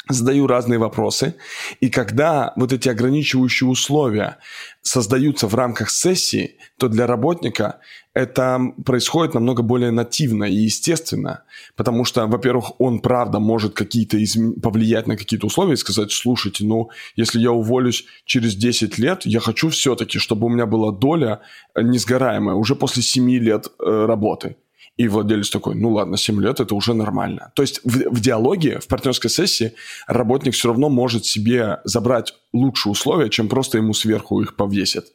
задаю 0.09 0.47
разные 0.47 0.79
вопросы, 0.79 1.35
и 1.81 1.91
когда 1.91 2.53
вот 2.57 2.73
эти 2.73 2.89
ограничивающие 2.89 3.69
условия 3.69 4.39
создаются 4.83 5.49
в 5.49 5.55
рамках 5.55 5.91
сессии, 5.91 6.57
то 6.79 6.89
для 6.89 7.07
работника 7.07 7.81
это 8.15 8.73
происходит 8.85 9.35
намного 9.35 9.63
более 9.63 9.91
нативно 9.91 10.45
и 10.45 10.55
естественно, 10.55 11.43
потому 11.75 12.05
что, 12.05 12.27
во-первых, 12.27 12.81
он 12.81 13.01
правда 13.01 13.41
может 13.41 13.75
какие-то 13.75 14.17
изм... 14.17 14.61
повлиять 14.61 15.07
на 15.07 15.17
какие-то 15.17 15.47
условия 15.47 15.75
и 15.75 15.77
сказать, 15.77 16.13
слушайте, 16.13 16.65
ну, 16.65 16.91
если 17.17 17.41
я 17.41 17.53
уволюсь 17.53 18.07
через 18.25 18.55
10 18.55 18.97
лет, 18.99 19.27
я 19.27 19.41
хочу 19.41 19.69
все-таки, 19.69 20.19
чтобы 20.19 20.47
у 20.47 20.51
меня 20.51 20.67
была 20.67 20.93
доля 20.93 21.41
несгораемая 21.77 22.55
уже 22.55 22.75
после 22.75 23.03
7 23.03 23.31
лет 23.31 23.67
э, 23.79 24.07
работы. 24.07 24.57
И 24.97 25.09
владелец 25.09 25.51
такой, 25.51 25.75
ну 25.75 25.91
ладно, 25.91 26.17
7 26.17 26.41
лет 26.41 26.61
это 26.61 26.75
уже 26.75 26.95
нормально. 26.95 27.53
То 27.55 27.63
есть 27.63 27.81
в, 27.85 28.11
в 28.11 28.21
диалоге, 28.21 28.79
в 28.81 28.87
партнерской 28.87 29.29
сессии 29.29 29.75
работник 30.07 30.55
все 30.55 30.69
равно 30.69 30.89
может 30.89 31.27
себе 31.27 31.81
забрать 31.85 32.35
лучшие 32.53 32.93
условия, 32.93 33.29
чем 33.29 33.49
просто 33.49 33.77
ему 33.77 33.93
сверху 33.93 34.41
их 34.41 34.57
повесят. 34.57 35.07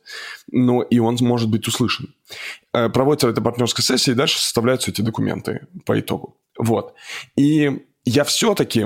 Но 0.52 0.84
и 0.84 1.00
он 1.00 1.18
может 1.22 1.50
быть 1.50 1.68
услышан. 1.68 2.14
Э, 2.74 2.90
проводится 2.90 3.30
эта 3.30 3.42
партнерская 3.42 3.84
сессия, 3.84 4.12
и 4.12 4.16
дальше 4.16 4.40
составляются 4.40 4.92
эти 4.92 5.02
документы 5.02 5.68
по 5.86 6.00
итогу. 6.00 6.38
Вот. 6.60 6.94
И 7.36 7.86
я 8.06 8.24
все-таки 8.24 8.86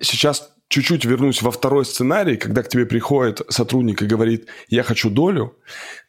сейчас 0.00 0.50
чуть-чуть 0.68 1.04
вернусь 1.04 1.42
во 1.42 1.52
второй 1.52 1.84
сценарий, 1.84 2.36
когда 2.36 2.62
к 2.62 2.68
тебе 2.68 2.84
приходит 2.84 3.42
сотрудник 3.48 4.02
и 4.02 4.06
говорит, 4.06 4.48
я 4.68 4.82
хочу 4.82 5.08
долю, 5.08 5.56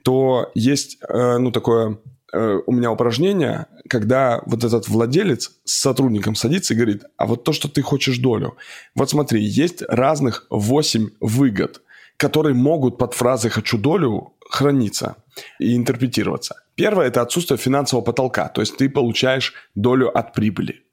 то 0.03 0.51
есть, 0.55 0.97
э, 1.07 1.37
ну, 1.37 1.51
такое 1.51 1.99
Э, 2.35 2.59
у 2.65 2.71
меня 2.73 2.91
упражнение, 2.91 3.67
когда 3.89 4.41
вот 4.45 4.63
этот 4.63 4.89
владелец 4.89 5.51
с 5.63 5.81
сотрудником 5.81 6.35
садится 6.35 6.73
и 6.73 6.77
говорит, 6.77 7.03
а 7.17 7.25
вот 7.27 7.45
то, 7.45 7.53
что 7.53 7.69
ты 7.69 7.81
хочешь 7.81 8.17
долю. 8.17 8.57
Вот 8.93 9.09
смотри, 9.09 9.41
есть 9.41 9.83
разных 9.87 10.45
8 10.49 11.09
выгод, 11.21 11.81
которые 12.17 12.53
могут 12.53 12.97
под 12.97 13.13
фразой 13.13 13.51
«хочу 13.51 13.77
долю» 13.77 14.33
храниться 14.49 15.15
и 15.59 15.75
интерпретироваться. 15.77 16.55
Первое– 16.75 17.07
это 17.07 17.21
отсутствие 17.21 17.57
финансового 17.57 18.03
потолка, 18.03 18.49
то 18.49 18.61
есть 18.61 18.75
ты 18.75 18.89
получаешь 18.89 19.53
долю 19.75 20.09
от 20.17 20.33
прибыли. 20.33 20.83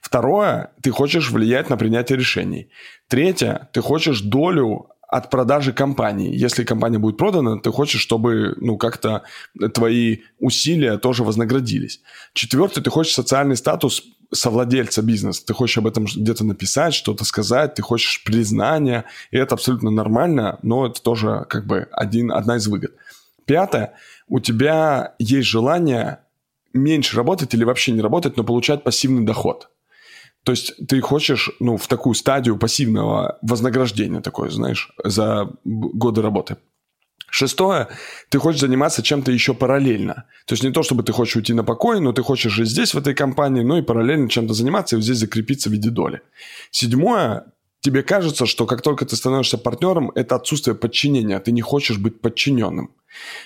Второе– 0.00 0.70
ты 0.82 0.92
хочешь 0.92 1.30
влиять 1.30 1.68
на 1.68 1.76
принятие 1.76 2.16
решений. 2.16 2.70
Третье– 3.08 3.68
ты 3.72 3.80
хочешь 3.80 4.20
долю 4.20 4.86
от 5.12 5.28
продажи 5.28 5.74
компании. 5.74 6.34
Если 6.34 6.64
компания 6.64 6.98
будет 6.98 7.18
продана, 7.18 7.58
ты 7.58 7.70
хочешь, 7.70 8.00
чтобы 8.00 8.54
ну, 8.56 8.78
как-то 8.78 9.24
твои 9.74 10.20
усилия 10.40 10.96
тоже 10.96 11.22
вознаградились. 11.22 12.00
Четвертый, 12.32 12.82
ты 12.82 12.88
хочешь 12.88 13.12
социальный 13.12 13.56
статус 13.56 14.04
совладельца 14.32 15.02
бизнеса. 15.02 15.44
Ты 15.46 15.52
хочешь 15.52 15.76
об 15.76 15.86
этом 15.86 16.06
где-то 16.06 16.44
написать, 16.44 16.94
что-то 16.94 17.26
сказать, 17.26 17.74
ты 17.74 17.82
хочешь 17.82 18.24
признания, 18.24 19.04
и 19.30 19.36
это 19.36 19.54
абсолютно 19.54 19.90
нормально, 19.90 20.58
но 20.62 20.86
это 20.86 21.02
тоже 21.02 21.44
как 21.50 21.66
бы 21.66 21.88
один, 21.92 22.32
одна 22.32 22.56
из 22.56 22.66
выгод. 22.66 22.94
Пятое, 23.44 23.92
у 24.28 24.40
тебя 24.40 25.14
есть 25.18 25.46
желание 25.46 26.20
меньше 26.72 27.18
работать 27.18 27.52
или 27.52 27.64
вообще 27.64 27.92
не 27.92 28.00
работать, 28.00 28.38
но 28.38 28.44
получать 28.44 28.82
пассивный 28.82 29.26
доход. 29.26 29.68
То 30.44 30.52
есть 30.52 30.74
ты 30.88 31.00
хочешь, 31.00 31.50
ну, 31.60 31.76
в 31.76 31.86
такую 31.86 32.14
стадию 32.14 32.58
пассивного 32.58 33.38
вознаграждения 33.42 34.20
такое, 34.20 34.50
знаешь, 34.50 34.92
за 35.04 35.50
годы 35.64 36.20
работы. 36.20 36.56
Шестое, 37.30 37.88
ты 38.28 38.38
хочешь 38.38 38.60
заниматься 38.60 39.02
чем-то 39.02 39.32
еще 39.32 39.54
параллельно. 39.54 40.26
То 40.46 40.52
есть 40.52 40.62
не 40.62 40.70
то, 40.70 40.82
чтобы 40.82 41.02
ты 41.02 41.12
хочешь 41.12 41.36
уйти 41.36 41.54
на 41.54 41.64
покой, 41.64 42.00
но 42.00 42.12
ты 42.12 42.22
хочешь 42.22 42.52
же 42.52 42.66
здесь, 42.66 42.92
в 42.92 42.98
этой 42.98 43.14
компании, 43.14 43.62
но 43.62 43.78
и 43.78 43.82
параллельно 43.82 44.28
чем-то 44.28 44.52
заниматься 44.52 44.96
и 44.96 44.98
вот 44.98 45.04
здесь 45.04 45.16
закрепиться 45.16 45.70
в 45.70 45.72
виде 45.72 45.88
доли. 45.88 46.20
Седьмое, 46.70 47.46
тебе 47.80 48.02
кажется, 48.02 48.44
что 48.44 48.66
как 48.66 48.82
только 48.82 49.06
ты 49.06 49.16
становишься 49.16 49.56
партнером, 49.56 50.10
это 50.14 50.34
отсутствие 50.34 50.74
подчинения. 50.74 51.38
Ты 51.38 51.52
не 51.52 51.62
хочешь 51.62 51.96
быть 51.96 52.20
подчиненным, 52.20 52.90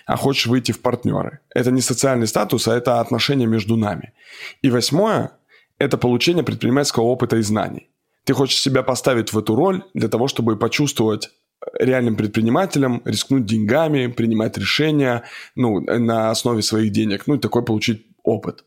а 0.05 0.17
хочешь 0.17 0.47
выйти 0.47 0.73
в 0.73 0.81
партнеры. 0.81 1.41
Это 1.55 1.71
не 1.71 1.81
социальный 1.81 2.27
статус, 2.27 2.67
а 2.67 2.77
это 2.77 3.01
отношения 3.01 3.47
между 3.47 3.77
нами. 3.77 4.15
И 4.63 4.71
восьмое– 4.71 5.31
это 5.79 5.99
получение 5.99 6.45
предпринимательского 6.45 7.05
опыта 7.05 7.37
и 7.37 7.43
знаний. 7.43 7.91
Ты 8.25 8.35
хочешь 8.35 8.61
себя 8.61 8.83
поставить 8.83 9.33
в 9.33 9.39
эту 9.39 9.55
роль 9.55 9.85
для 9.95 10.09
того, 10.09 10.27
чтобы 10.27 10.57
почувствовать 10.57 11.31
реальным 11.79 12.17
предпринимателем, 12.17 13.03
рискнуть 13.05 13.45
деньгами, 13.45 14.09
принимать 14.09 14.59
решения 14.59 15.25
ну, 15.55 15.81
на 15.81 16.31
основе 16.31 16.63
своих 16.63 16.93
денег, 16.93 17.27
ну 17.27 17.35
и 17.35 17.39
такой 17.39 17.65
получить 17.65 18.07
опыт. 18.23 18.65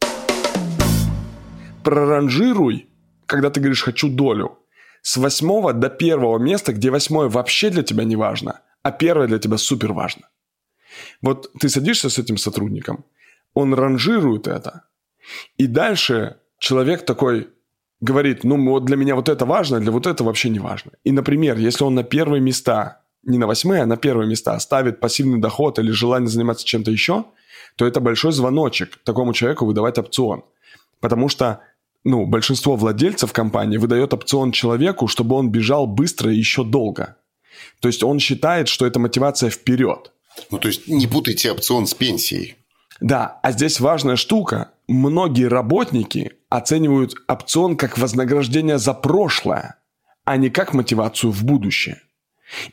Проранжируй, 1.83 2.87
когда 3.25 3.49
ты 3.49 3.59
говоришь 3.59 3.83
«хочу 3.83 4.09
долю», 4.09 4.57
с 5.01 5.17
восьмого 5.17 5.73
до 5.73 5.89
первого 5.89 6.37
места, 6.39 6.73
где 6.73 6.91
восьмое 6.91 7.29
вообще 7.29 7.69
для 7.69 7.83
тебя 7.83 8.03
не 8.03 8.15
важно, 8.15 8.61
а 8.83 8.91
первое 8.91 9.27
для 9.27 9.39
тебя 9.39 9.57
супер 9.57 9.93
важно. 9.93 10.27
Вот 11.21 11.51
ты 11.59 11.69
садишься 11.69 12.09
с 12.09 12.17
этим 12.17 12.37
сотрудником, 12.37 13.05
он 13.53 13.73
ранжирует 13.73 14.47
это, 14.47 14.89
и 15.57 15.67
дальше 15.67 16.38
человек 16.59 17.05
такой 17.05 17.49
говорит, 18.01 18.43
ну 18.43 18.63
вот 18.69 18.85
для 18.85 18.95
меня 18.95 19.15
вот 19.15 19.29
это 19.29 19.45
важно, 19.45 19.79
для 19.79 19.91
вот 19.91 20.07
это 20.07 20.23
вообще 20.23 20.49
не 20.49 20.59
важно. 20.59 20.91
И, 21.03 21.11
например, 21.11 21.57
если 21.57 21.83
он 21.83 21.95
на 21.95 22.03
первые 22.03 22.41
места, 22.41 23.01
не 23.23 23.37
на 23.37 23.47
восьмые, 23.47 23.81
а 23.81 23.85
на 23.85 23.97
первые 23.97 24.29
места 24.29 24.57
ставит 24.59 24.99
пассивный 24.99 25.39
доход 25.39 25.79
или 25.79 25.91
желание 25.91 26.29
заниматься 26.29 26.65
чем-то 26.65 26.91
еще, 26.91 27.25
то 27.75 27.85
это 27.85 27.99
большой 27.99 28.31
звоночек 28.31 28.99
такому 29.03 29.33
человеку 29.33 29.65
выдавать 29.65 29.97
опцион. 29.97 30.43
Потому 30.99 31.29
что 31.29 31.61
ну, 32.03 32.25
большинство 32.25 32.75
владельцев 32.75 33.33
компании 33.33 33.77
выдает 33.77 34.13
опцион 34.13 34.51
человеку, 34.51 35.07
чтобы 35.07 35.35
он 35.35 35.49
бежал 35.49 35.85
быстро 35.87 36.31
и 36.31 36.37
еще 36.37 36.63
долго. 36.63 37.17
То 37.81 37.87
есть 37.87 38.03
он 38.03 38.19
считает, 38.19 38.67
что 38.67 38.85
это 38.85 38.99
мотивация 38.99 39.49
вперед. 39.49 40.11
Ну, 40.51 40.59
то 40.59 40.69
есть 40.69 40.87
не 40.87 41.07
путайте 41.07 41.51
опцион 41.51 41.87
с 41.87 41.93
пенсией. 41.93 42.55
Да, 43.01 43.39
а 43.43 43.51
здесь 43.51 43.79
важная 43.79 44.15
штука. 44.15 44.71
Многие 44.87 45.47
работники 45.47 46.33
оценивают 46.49 47.13
опцион 47.27 47.77
как 47.77 47.97
вознаграждение 47.97 48.77
за 48.77 48.93
прошлое, 48.93 49.75
а 50.25 50.37
не 50.37 50.49
как 50.49 50.73
мотивацию 50.73 51.31
в 51.31 51.43
будущее. 51.43 52.01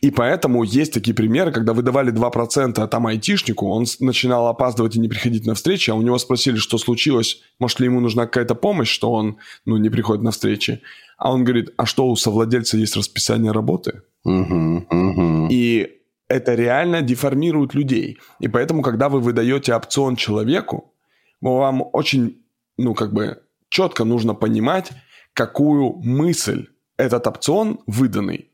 И 0.00 0.10
поэтому 0.10 0.62
есть 0.62 0.94
такие 0.94 1.14
примеры, 1.14 1.52
когда 1.52 1.74
выдавали 1.74 2.12
2% 2.12 2.86
там 2.88 3.06
айтишнику, 3.06 3.68
он 3.68 3.84
начинал 4.00 4.48
опаздывать 4.48 4.96
и 4.96 5.00
не 5.00 5.08
приходить 5.08 5.46
на 5.46 5.54
встречи, 5.54 5.90
а 5.90 5.94
у 5.94 6.02
него 6.02 6.16
спросили, 6.18 6.56
что 6.56 6.78
случилось, 6.78 7.42
может 7.58 7.80
ли 7.80 7.86
ему 7.86 8.00
нужна 8.00 8.24
какая-то 8.24 8.54
помощь, 8.54 8.88
что 8.88 9.12
он 9.12 9.36
ну, 9.66 9.76
не 9.76 9.90
приходит 9.90 10.22
на 10.22 10.30
встречи. 10.30 10.80
А 11.18 11.32
он 11.32 11.44
говорит, 11.44 11.70
а 11.76 11.86
что 11.86 12.08
у 12.08 12.16
совладельца 12.16 12.76
есть 12.76 12.96
расписание 12.96 13.52
работы? 13.52 14.02
Угу, 14.24 14.86
угу. 14.90 15.48
И 15.50 15.95
это 16.28 16.54
реально 16.54 17.02
деформирует 17.02 17.74
людей. 17.74 18.18
И 18.40 18.48
поэтому, 18.48 18.82
когда 18.82 19.08
вы 19.08 19.20
выдаете 19.20 19.74
опцион 19.74 20.16
человеку, 20.16 20.92
вам 21.40 21.84
очень, 21.92 22.42
ну, 22.76 22.94
как 22.94 23.12
бы 23.12 23.42
четко 23.68 24.04
нужно 24.04 24.34
понимать, 24.34 24.90
какую 25.32 25.94
мысль 26.02 26.66
этот 26.96 27.26
опцион 27.26 27.80
выданный 27.86 28.50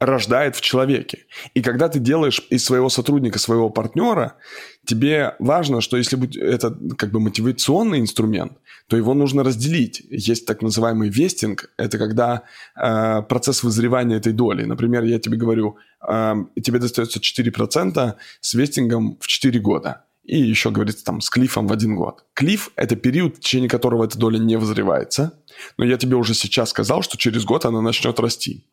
рождает 0.00 0.54
в 0.56 0.60
человеке. 0.60 1.26
И 1.54 1.62
когда 1.62 1.88
ты 1.88 1.98
делаешь 1.98 2.46
из 2.50 2.64
своего 2.64 2.88
сотрудника 2.88 3.38
своего 3.38 3.68
партнера, 3.68 4.34
тебе 4.86 5.34
важно, 5.38 5.80
что 5.80 5.96
если 5.96 6.16
будет 6.16 6.36
это 6.36 6.76
как 6.96 7.10
бы 7.10 7.20
мотивационный 7.20 7.98
инструмент, 7.98 8.52
то 8.88 8.96
его 8.96 9.14
нужно 9.14 9.42
разделить. 9.42 10.02
Есть 10.08 10.46
так 10.46 10.62
называемый 10.62 11.10
вестинг, 11.10 11.70
это 11.76 11.98
когда 11.98 12.42
э, 12.76 13.22
процесс 13.22 13.62
вызревания 13.62 14.16
этой 14.16 14.32
доли. 14.32 14.64
Например, 14.64 15.02
я 15.02 15.18
тебе 15.18 15.36
говорю, 15.36 15.76
э, 16.08 16.34
тебе 16.62 16.78
достается 16.78 17.18
4% 17.18 18.14
с 18.40 18.54
вестингом 18.54 19.18
в 19.20 19.26
4 19.26 19.58
года. 19.60 20.04
И 20.24 20.38
еще 20.38 20.70
говорится 20.70 21.04
там 21.04 21.22
с 21.22 21.30
клифом 21.30 21.66
в 21.66 21.72
один 21.72 21.96
год. 21.96 22.24
Клиф– 22.34 22.70
это 22.76 22.96
период, 22.96 23.36
в 23.36 23.40
течение 23.40 23.68
которого 23.68 24.04
эта 24.04 24.18
доля 24.18 24.38
не 24.38 24.56
возревается. 24.56 25.42
Но 25.78 25.86
я 25.86 25.96
тебе 25.96 26.16
уже 26.16 26.34
сейчас 26.34 26.70
сказал, 26.70 27.02
что 27.02 27.16
через 27.16 27.44
год 27.44 27.64
она 27.64 27.80
начнет 27.80 28.20
расти. 28.20 28.66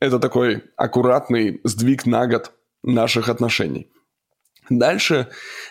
Это 0.00 0.18
такой 0.18 0.64
аккуратный 0.76 1.60
сдвиг 1.64 2.06
на 2.06 2.26
год 2.26 2.52
наших 2.82 3.28
отношений. 3.28 3.92
Дальше, 4.70 5.26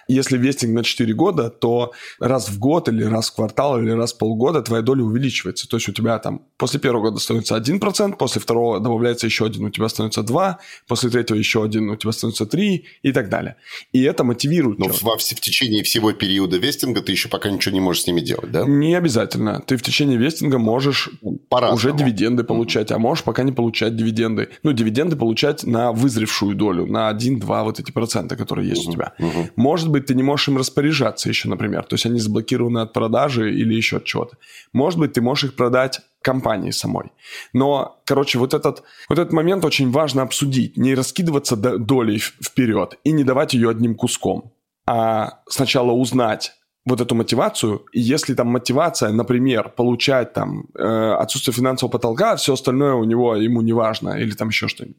если 0.09 0.37
вестинг 0.37 0.73
на 0.73 0.83
4 0.83 1.13
года, 1.13 1.49
то 1.49 1.93
раз 2.19 2.49
в 2.49 2.59
год 2.59 2.89
или 2.89 3.03
раз 3.03 3.29
в 3.29 3.35
квартал 3.35 3.79
или 3.79 3.91
раз 3.91 4.13
в 4.13 4.17
полгода 4.17 4.61
твоя 4.61 4.81
доля 4.81 5.03
увеличивается. 5.03 5.67
То 5.69 5.77
есть 5.77 5.87
у 5.87 5.93
тебя 5.93 6.19
там 6.19 6.41
после 6.57 6.81
первого 6.81 7.03
года 7.03 7.19
становится 7.19 7.55
1%, 7.57 8.17
после 8.17 8.41
второго 8.41 8.79
добавляется 8.81 9.25
еще 9.25 9.45
один, 9.45 9.65
у 9.65 9.69
тебя 9.69 9.87
становится 9.87 10.21
2, 10.21 10.59
после 10.87 11.09
третьего 11.09 11.37
еще 11.37 11.63
один, 11.63 11.89
у 11.89 11.95
тебя 11.95 12.11
становится 12.11 12.45
3 12.45 12.85
и 13.01 13.11
так 13.13 13.29
далее. 13.29 13.55
И 13.93 14.03
это 14.03 14.25
мотивирует. 14.25 14.79
Но 14.79 14.89
в, 14.89 15.01
в 15.01 15.41
течение 15.41 15.83
всего 15.83 16.11
периода 16.11 16.57
вестинга 16.57 17.01
ты 17.01 17.13
еще 17.13 17.29
пока 17.29 17.49
ничего 17.49 17.73
не 17.73 17.79
можешь 17.79 18.03
с 18.03 18.07
ними 18.07 18.19
делать, 18.19 18.51
да? 18.51 18.65
Не 18.65 18.95
обязательно. 18.95 19.63
Ты 19.65 19.77
в 19.77 19.81
течение 19.81 20.17
вестинга 20.17 20.57
можешь 20.57 21.09
По-разному. 21.47 21.75
уже 21.75 21.93
дивиденды 21.93 22.43
получать, 22.43 22.91
mm-hmm. 22.91 22.95
а 22.95 22.99
можешь 22.99 23.23
пока 23.23 23.43
не 23.43 23.53
получать 23.53 23.95
дивиденды. 23.95 24.49
Ну, 24.63 24.73
дивиденды 24.73 25.15
получать 25.15 25.63
на 25.63 25.93
вызревшую 25.93 26.55
долю, 26.55 26.85
на 26.85 27.09
1-2 27.11 27.63
вот 27.63 27.79
эти 27.79 27.91
процента, 27.91 28.35
которые 28.35 28.67
есть 28.67 28.88
у 28.89 28.93
тебя. 28.93 29.13
Угу. 29.19 29.49
Может 29.55 29.89
быть, 29.89 30.07
ты 30.07 30.15
не 30.15 30.23
можешь 30.23 30.47
им 30.47 30.57
распоряжаться 30.57 31.29
еще, 31.29 31.49
например. 31.49 31.83
То 31.83 31.95
есть 31.95 32.05
они 32.05 32.19
заблокированы 32.19 32.79
от 32.79 32.93
продажи 32.93 33.53
или 33.53 33.73
еще 33.73 33.97
от 33.97 34.05
чего-то. 34.05 34.37
Может 34.73 34.99
быть, 34.99 35.13
ты 35.13 35.21
можешь 35.21 35.45
их 35.45 35.55
продать 35.55 36.01
компании 36.21 36.71
самой. 36.71 37.11
Но, 37.53 38.01
короче, 38.05 38.39
вот 38.39 38.53
этот, 38.53 38.83
вот 39.07 39.19
этот 39.19 39.33
момент 39.33 39.63
очень 39.65 39.91
важно 39.91 40.21
обсудить. 40.21 40.77
Не 40.77 40.95
раскидываться 40.95 41.55
долей 41.55 42.19
вперед 42.19 42.99
и 43.03 43.11
не 43.11 43.23
давать 43.23 43.53
ее 43.53 43.69
одним 43.69 43.95
куском. 43.95 44.51
А 44.85 45.41
сначала 45.47 45.91
узнать, 45.91 46.53
вот 46.85 47.01
эту 47.01 47.15
мотивацию, 47.15 47.85
и 47.91 47.99
если 47.99 48.33
там 48.33 48.47
мотивация, 48.47 49.11
например, 49.11 49.69
получать 49.69 50.33
там 50.33 50.65
э, 50.75 50.83
отсутствие 50.83 51.53
финансового 51.53 51.91
потолка, 51.91 52.31
а 52.31 52.35
все 52.35 52.53
остальное 52.53 52.93
у 52.93 53.03
него 53.03 53.35
ему 53.35 53.61
не 53.61 53.73
важно, 53.73 54.17
или 54.19 54.31
там 54.31 54.47
еще 54.49 54.67
что-нибудь, 54.67 54.97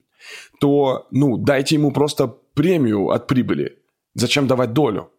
то, 0.61 1.09
ну, 1.11 1.37
дайте 1.37 1.75
ему 1.75 1.91
просто 1.91 2.29
премию 2.55 3.11
от 3.11 3.27
прибыли. 3.27 3.79
Зачем 4.15 4.47
давать 4.47 4.73
долю? 4.73 5.11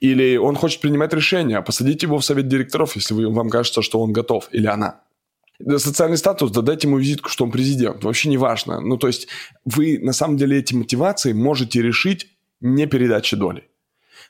Или 0.00 0.36
он 0.36 0.56
хочет 0.56 0.80
принимать 0.80 1.12
решения, 1.12 1.60
посадите 1.62 2.06
его 2.06 2.18
в 2.18 2.24
совет 2.24 2.48
директоров, 2.48 2.96
если 2.96 3.14
вы, 3.14 3.32
вам 3.32 3.48
кажется, 3.48 3.82
что 3.82 4.00
он 4.00 4.12
готов, 4.12 4.48
или 4.50 4.66
она. 4.66 5.02
Социальный 5.76 6.16
статус, 6.16 6.50
да 6.52 6.62
дайте 6.62 6.86
ему 6.86 6.98
визитку, 6.98 7.28
что 7.28 7.44
он 7.44 7.50
президент. 7.50 8.04
Вообще 8.04 8.28
не 8.28 8.38
важно. 8.38 8.80
Ну, 8.80 8.96
то 8.96 9.08
есть 9.08 9.28
вы 9.64 9.98
на 9.98 10.12
самом 10.12 10.36
деле 10.36 10.58
эти 10.58 10.74
мотивации 10.74 11.32
можете 11.32 11.82
решить 11.82 12.28
не 12.60 12.86
передачей 12.86 13.36
доли. 13.36 13.64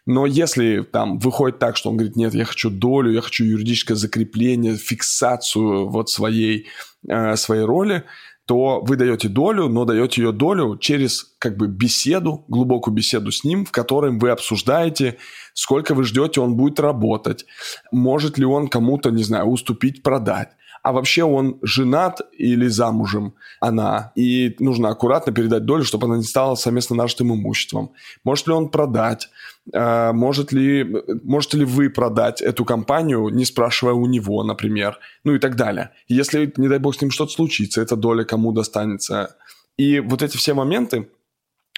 Но 0.06 0.24
если 0.24 0.82
там 0.82 1.18
выходит 1.18 1.58
так, 1.58 1.76
что 1.76 1.90
он 1.90 1.98
говорит, 1.98 2.16
нет, 2.16 2.32
я 2.32 2.46
хочу 2.46 2.70
долю, 2.70 3.12
я 3.12 3.20
хочу 3.20 3.44
юридическое 3.44 3.96
закрепление, 3.96 4.76
фиксацию 4.76 5.88
вот 5.88 6.08
своей, 6.08 6.66
э, 7.06 7.36
своей 7.36 7.64
роли, 7.64 8.04
то 8.48 8.80
вы 8.80 8.96
даете 8.96 9.28
долю, 9.28 9.68
но 9.68 9.84
даете 9.84 10.22
ее 10.22 10.32
долю 10.32 10.78
через 10.78 11.34
как 11.38 11.58
бы 11.58 11.68
беседу, 11.68 12.46
глубокую 12.48 12.94
беседу 12.94 13.30
с 13.30 13.44
ним, 13.44 13.66
в 13.66 13.70
которой 13.70 14.18
вы 14.18 14.30
обсуждаете, 14.30 15.18
сколько 15.52 15.94
вы 15.94 16.04
ждете, 16.04 16.40
он 16.40 16.56
будет 16.56 16.80
работать, 16.80 17.44
может 17.92 18.38
ли 18.38 18.46
он 18.46 18.68
кому-то, 18.68 19.10
не 19.10 19.22
знаю, 19.22 19.48
уступить, 19.48 20.02
продать. 20.02 20.48
А 20.82 20.92
вообще 20.92 21.24
он 21.24 21.58
женат 21.62 22.20
или 22.32 22.66
замужем 22.68 23.34
она, 23.60 24.12
и 24.14 24.56
нужно 24.58 24.90
аккуратно 24.90 25.32
передать 25.32 25.64
долю, 25.64 25.84
чтобы 25.84 26.06
она 26.06 26.16
не 26.16 26.22
стала 26.22 26.54
совместно 26.54 26.96
нажитым 26.96 27.34
имуществом. 27.34 27.92
Может 28.24 28.46
ли 28.46 28.52
он 28.52 28.68
продать? 28.68 29.28
А, 29.74 30.12
может 30.12 30.52
ли, 30.52 30.86
можете 31.22 31.58
ли 31.58 31.64
вы 31.64 31.90
продать 31.90 32.40
эту 32.40 32.64
компанию, 32.64 33.28
не 33.28 33.44
спрашивая 33.44 33.94
у 33.94 34.06
него, 34.06 34.42
например, 34.42 34.98
ну 35.24 35.34
и 35.34 35.38
так 35.38 35.56
далее. 35.56 35.90
Если, 36.08 36.52
не 36.56 36.68
дай 36.68 36.78
бог, 36.78 36.94
с 36.94 37.00
ним 37.00 37.10
что-то 37.10 37.32
случится, 37.32 37.80
эта 37.80 37.96
доля 37.96 38.24
кому 38.24 38.52
достанется. 38.52 39.36
И 39.76 40.00
вот 40.00 40.22
эти 40.22 40.36
все 40.36 40.54
моменты, 40.54 41.08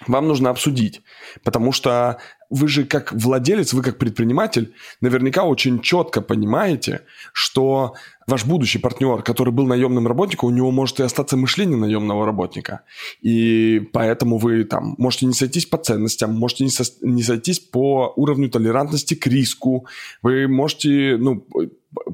вам 0.07 0.27
нужно 0.27 0.49
обсудить, 0.49 1.01
потому 1.43 1.71
что 1.71 2.17
вы 2.49 2.67
же 2.67 2.85
как 2.85 3.13
владелец, 3.13 3.73
вы 3.73 3.83
как 3.83 3.97
предприниматель 3.97 4.73
наверняка 4.99 5.43
очень 5.43 5.79
четко 5.79 6.21
понимаете, 6.21 7.01
что 7.33 7.95
ваш 8.31 8.45
будущий 8.45 8.79
партнер, 8.79 9.21
который 9.21 9.51
был 9.51 9.67
наемным 9.67 10.07
работником, 10.07 10.49
у 10.49 10.51
него 10.51 10.71
может 10.71 10.99
и 10.99 11.03
остаться 11.03 11.37
мышление 11.37 11.77
наемного 11.77 12.25
работника. 12.25 12.81
И 13.21 13.81
поэтому 13.91 14.37
вы 14.37 14.63
там 14.63 14.95
можете 14.97 15.25
не 15.25 15.33
сойтись 15.33 15.65
по 15.65 15.77
ценностям, 15.77 16.33
можете 16.33 16.63
не, 16.63 16.71
со, 16.71 16.83
не 17.01 17.23
сойтись 17.23 17.59
по 17.59 18.13
уровню 18.15 18.49
толерантности 18.49 19.13
к 19.13 19.27
риску. 19.27 19.85
Вы 20.21 20.47
можете, 20.47 21.17
ну, 21.17 21.45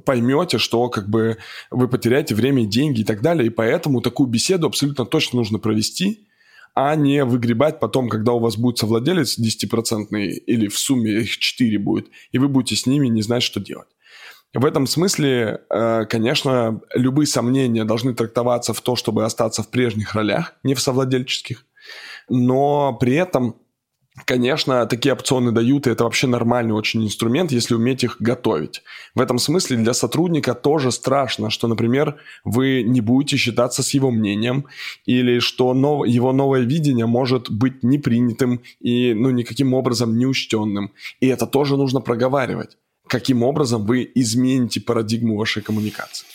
поймете, 0.06 0.58
что 0.58 0.90
как 0.90 1.08
бы 1.08 1.38
вы 1.70 1.88
потеряете 1.88 2.36
время 2.36 2.66
деньги 2.66 3.02
и 3.02 3.06
так 3.06 3.22
далее. 3.22 3.48
И 3.48 3.52
поэтому 3.52 4.02
такую 4.02 4.28
беседу 4.28 4.68
абсолютно 4.68 5.06
точно 5.06 5.38
нужно 5.38 5.60
провести– 5.60 6.24
а 6.80 6.96
не 6.96 7.26
выгребать 7.26 7.80
потом, 7.80 8.08
когда 8.08 8.34
у 8.34 8.40
вас 8.40 8.56
будет 8.56 8.78
совладелец 8.78 9.40
10% 9.40 10.10
или 10.12 10.68
в 10.68 10.78
сумме 10.78 11.22
их 11.22 11.40
4 11.40 11.80
будет, 11.80 12.06
и 12.32 12.38
вы 12.38 12.50
будете 12.50 12.76
с 12.76 12.86
ними 12.86 13.08
не 13.08 13.24
знать, 13.24 13.42
что 13.42 13.60
делать. 13.60 13.88
В 14.54 14.66
этом 14.66 14.88
смысле, 14.88 15.62
э, 15.70 16.06
конечно, 16.06 16.82
любые 16.94 17.28
сомнения 17.28 17.84
должны 17.84 18.14
трактоваться 18.14 18.74
в 18.74 18.82
то, 18.82 18.96
чтобы 18.96 19.26
остаться 19.26 19.62
в 19.62 19.70
прежних 19.70 20.16
ролях, 20.16 20.54
не 20.64 20.74
в 20.74 20.80
совладельческих, 20.80 21.66
но 22.30 22.94
при 22.94 23.16
этом 23.16 23.56
Конечно, 24.26 24.86
такие 24.88 25.14
опционы 25.14 25.52
дают, 25.52 25.86
и 25.86 25.92
это 25.92 26.04
вообще 26.04 26.26
нормальный 26.26 26.74
очень 26.74 27.06
инструмент, 27.06 27.52
если 27.52 27.76
уметь 27.76 28.04
их 28.04 28.18
готовить. 28.20 28.82
В 29.14 29.22
этом 29.22 29.38
смысле 29.38 29.78
для 29.78 29.94
сотрудника 29.94 30.56
тоже 30.56 30.92
страшно, 30.92 31.52
что, 31.52 31.68
например, 31.68 32.18
вы 32.44 32.82
не 32.82 33.00
будете 33.00 33.38
считаться 33.38 33.84
с 33.84 33.94
его 33.94 34.10
мнением, 34.10 34.66
или 35.06 35.40
что 35.40 35.74
нов... 35.76 36.08
его 36.08 36.34
новое 36.34 36.62
видение 36.62 37.06
может 37.06 37.52
быть 37.52 37.84
непринятым 37.84 38.62
и 38.80 39.14
ну, 39.14 39.30
никаким 39.30 39.76
образом 39.76 40.18
неучтенным. 40.18 40.94
И 41.20 41.28
это 41.28 41.46
тоже 41.46 41.78
нужно 41.78 42.02
проговаривать. 42.02 42.78
Каким 43.08 43.44
образом 43.44 43.86
вы 43.86 44.10
измените 44.16 44.82
парадигму 44.82 45.38
вашей 45.38 45.62
коммуникации. 45.62 46.26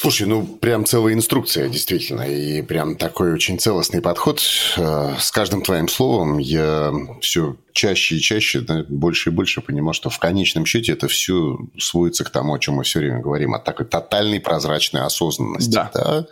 Слушай, 0.00 0.28
ну 0.28 0.46
прям 0.46 0.84
целая 0.84 1.14
инструкция, 1.14 1.68
действительно, 1.68 2.22
и 2.22 2.62
прям 2.62 2.96
такой 2.96 3.32
очень 3.32 3.58
целостный 3.58 4.00
подход. 4.00 4.40
Э, 4.76 5.14
с 5.18 5.32
каждым 5.32 5.62
твоим 5.62 5.88
словом 5.88 6.38
я 6.38 6.92
все 7.20 7.56
чаще 7.72 8.16
и 8.16 8.20
чаще, 8.20 8.60
да, 8.60 8.84
больше 8.88 9.30
и 9.30 9.32
больше 9.32 9.60
понимаю, 9.60 9.94
что 9.94 10.08
в 10.08 10.18
конечном 10.20 10.66
счете 10.66 10.92
это 10.92 11.08
все 11.08 11.58
сводится 11.78 12.24
к 12.24 12.30
тому, 12.30 12.54
о 12.54 12.58
чем 12.60 12.74
мы 12.74 12.84
все 12.84 13.00
время 13.00 13.20
говорим, 13.20 13.54
от 13.54 13.64
такой 13.64 13.86
тотальной 13.86 14.38
прозрачной 14.38 15.02
осознанности. 15.02 15.72
Да. 15.72 15.90
да? 15.92 16.26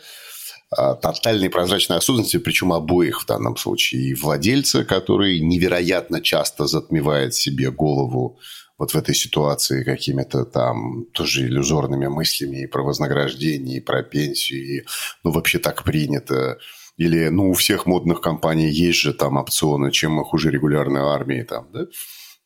тотальной 1.00 1.48
прозрачной 1.48 1.98
осознанности, 1.98 2.38
причем 2.38 2.72
обоих 2.72 3.22
в 3.22 3.26
данном 3.26 3.56
случае. 3.56 4.02
И 4.02 4.14
владельца, 4.14 4.84
который 4.84 5.40
невероятно 5.40 6.20
часто 6.20 6.66
затмевает 6.66 7.34
себе 7.34 7.70
голову 7.70 8.38
вот 8.78 8.92
в 8.92 8.96
этой 8.96 9.14
ситуации 9.14 9.84
какими-то 9.84 10.44
там 10.44 11.06
тоже 11.12 11.46
иллюзорными 11.46 12.08
мыслями 12.08 12.62
и 12.62 12.66
про 12.66 12.82
вознаграждение, 12.82 13.78
и 13.78 13.80
про 13.80 14.02
пенсию, 14.02 14.60
и 14.60 14.84
ну 15.24 15.30
вообще 15.30 15.58
так 15.58 15.84
принято. 15.84 16.58
Или, 16.96 17.28
ну, 17.28 17.50
у 17.50 17.52
всех 17.52 17.84
модных 17.84 18.22
компаний 18.22 18.70
есть 18.70 18.98
же 18.98 19.12
там 19.12 19.36
опционы, 19.36 19.92
чем 19.92 20.12
мы 20.12 20.24
хуже 20.24 20.50
регулярной 20.50 21.02
армии 21.02 21.42
там, 21.42 21.68
да? 21.72 21.86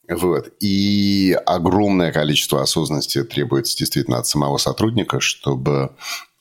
Вот. 0.08 0.52
И 0.58 1.38
огромное 1.46 2.12
количество 2.12 2.60
осознанности 2.60 3.22
требуется 3.22 3.78
действительно 3.78 4.18
от 4.18 4.26
самого 4.26 4.56
сотрудника, 4.58 5.20
чтобы 5.20 5.94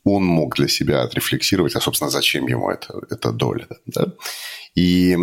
он 0.04 0.26
мог 0.26 0.56
для 0.56 0.68
себя 0.68 1.04
отрефлексировать, 1.04 1.76
а, 1.76 1.82
собственно, 1.82 2.10
зачем 2.10 2.48
ему 2.48 2.72
это, 2.72 3.00
эта 3.12 3.32
доля. 3.32 3.68
Да? 3.86 4.14
И 4.74 5.16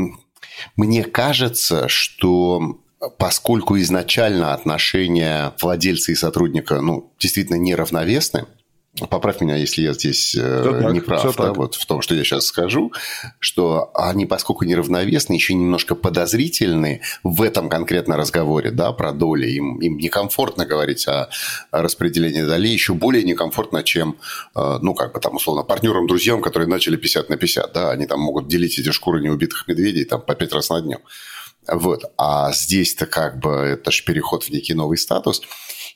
мне 0.76 1.02
кажется, 1.02 1.88
что 1.88 2.80
поскольку 3.18 3.78
изначально 3.78 4.54
отношения 4.54 5.52
владельца 5.60 6.12
и 6.12 6.14
сотрудника, 6.14 6.80
ну, 6.80 7.12
действительно 7.18 7.56
неравновесны, 7.56 8.46
Поправь 9.10 9.42
меня, 9.42 9.56
если 9.56 9.82
я 9.82 9.92
здесь 9.92 10.34
э, 10.34 10.90
не 10.90 11.00
прав, 11.00 11.36
да, 11.36 11.52
вот 11.52 11.74
в 11.74 11.84
том, 11.84 12.00
что 12.00 12.14
я 12.14 12.24
сейчас 12.24 12.46
скажу, 12.46 12.92
что 13.40 13.90
они, 13.94 14.24
поскольку 14.24 14.64
неравновесны, 14.64 15.34
еще 15.34 15.52
немножко 15.52 15.94
подозрительны 15.94 17.02
в 17.22 17.42
этом 17.42 17.68
конкретно 17.68 18.16
разговоре, 18.16 18.70
да, 18.70 18.92
про 18.92 19.12
доли. 19.12 19.50
Им, 19.50 19.80
им 19.80 19.98
некомфортно 19.98 20.64
говорить 20.64 21.06
о, 21.08 21.28
о 21.70 21.82
распределении 21.82 22.42
долей, 22.42 22.70
еще 22.70 22.94
более 22.94 23.22
некомфортно, 23.22 23.82
чем, 23.82 24.16
э, 24.54 24.78
ну, 24.80 24.94
как 24.94 25.12
бы 25.12 25.20
там, 25.20 25.36
условно, 25.36 25.62
партнерам, 25.62 26.06
друзьям, 26.06 26.40
которые 26.40 26.68
начали 26.68 26.96
50 26.96 27.28
на 27.28 27.36
50, 27.36 27.72
да, 27.74 27.90
они 27.90 28.06
там 28.06 28.20
могут 28.20 28.48
делить 28.48 28.78
эти 28.78 28.92
шкуры 28.92 29.20
неубитых 29.20 29.68
медведей 29.68 30.04
там 30.04 30.22
по 30.22 30.34
пять 30.34 30.54
раз 30.54 30.70
на 30.70 30.80
дню. 30.80 31.00
Вот. 31.68 32.04
А 32.16 32.52
здесь-то 32.52 33.06
как 33.06 33.38
бы 33.38 33.50
это 33.50 33.90
же 33.90 34.04
переход 34.04 34.44
в 34.44 34.50
некий 34.50 34.74
новый 34.74 34.98
статус. 34.98 35.42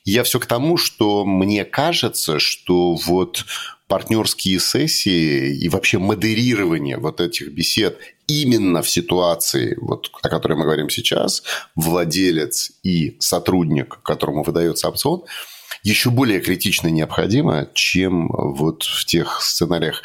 Я 0.03 0.23
все 0.23 0.39
к 0.39 0.45
тому, 0.45 0.77
что 0.77 1.25
мне 1.25 1.63
кажется, 1.63 2.39
что 2.39 2.95
вот 2.95 3.45
партнерские 3.87 4.59
сессии 4.59 5.53
и 5.53 5.67
вообще 5.69 5.99
модерирование 5.99 6.97
вот 6.97 7.19
этих 7.19 7.49
бесед 7.49 7.99
именно 8.25 8.81
в 8.81 8.89
ситуации, 8.89 9.77
вот, 9.81 10.09
о 10.21 10.29
которой 10.29 10.53
мы 10.53 10.63
говорим 10.63 10.89
сейчас, 10.89 11.43
владелец 11.75 12.71
и 12.83 13.17
сотрудник, 13.19 13.99
которому 14.01 14.43
выдается 14.43 14.87
опцион, 14.87 15.23
еще 15.83 16.09
более 16.09 16.39
критично 16.39 16.87
необходимо, 16.87 17.69
чем 17.73 18.29
вот 18.29 18.83
в 18.83 19.05
тех 19.05 19.41
сценариях, 19.41 20.03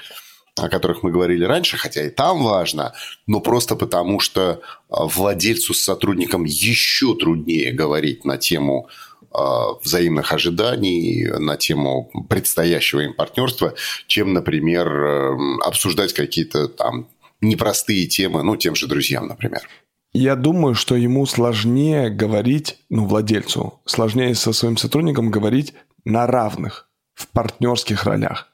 о 0.57 0.69
которых 0.69 1.03
мы 1.03 1.11
говорили 1.11 1.45
раньше, 1.45 1.77
хотя 1.77 2.07
и 2.07 2.11
там 2.11 2.43
важно, 2.43 2.93
но 3.27 3.41
просто 3.41 3.77
потому, 3.77 4.21
что 4.21 4.61
а, 4.89 5.05
владельцу 5.05 5.75
с 5.75 5.83
сотрудником 5.83 6.45
еще 6.45 7.15
труднее 7.15 7.73
говорить 7.73 8.25
на 8.25 8.39
тему 8.39 8.89
а, 9.31 9.75
взаимных 9.83 10.33
ожиданий, 10.33 11.27
на 11.39 11.57
тему 11.57 12.11
предстоящего 12.29 13.01
им 13.01 13.15
партнерства, 13.15 13.75
чем, 14.07 14.33
например, 14.33 14.89
эм, 14.89 15.61
обсуждать 15.63 16.15
какие-то 16.15 16.69
там 16.69 17.09
непростые 17.43 18.07
темы, 18.07 18.43
ну, 18.43 18.57
тем 18.57 18.75
же 18.75 18.87
друзьям, 18.87 19.27
например. 19.29 19.69
Я 20.15 20.35
думаю, 20.37 20.75
что 20.75 20.97
ему 20.97 21.27
сложнее 21.27 22.09
говорить, 22.09 22.79
ну, 22.89 23.05
владельцу, 23.05 23.83
сложнее 23.85 24.35
со 24.35 24.55
своим 24.55 24.79
сотрудником 24.79 25.31
говорить 25.31 25.75
на 26.07 26.27
равных, 26.27 26.89
в 27.15 27.29
партнерских 27.29 28.05
ролях. 28.05 28.49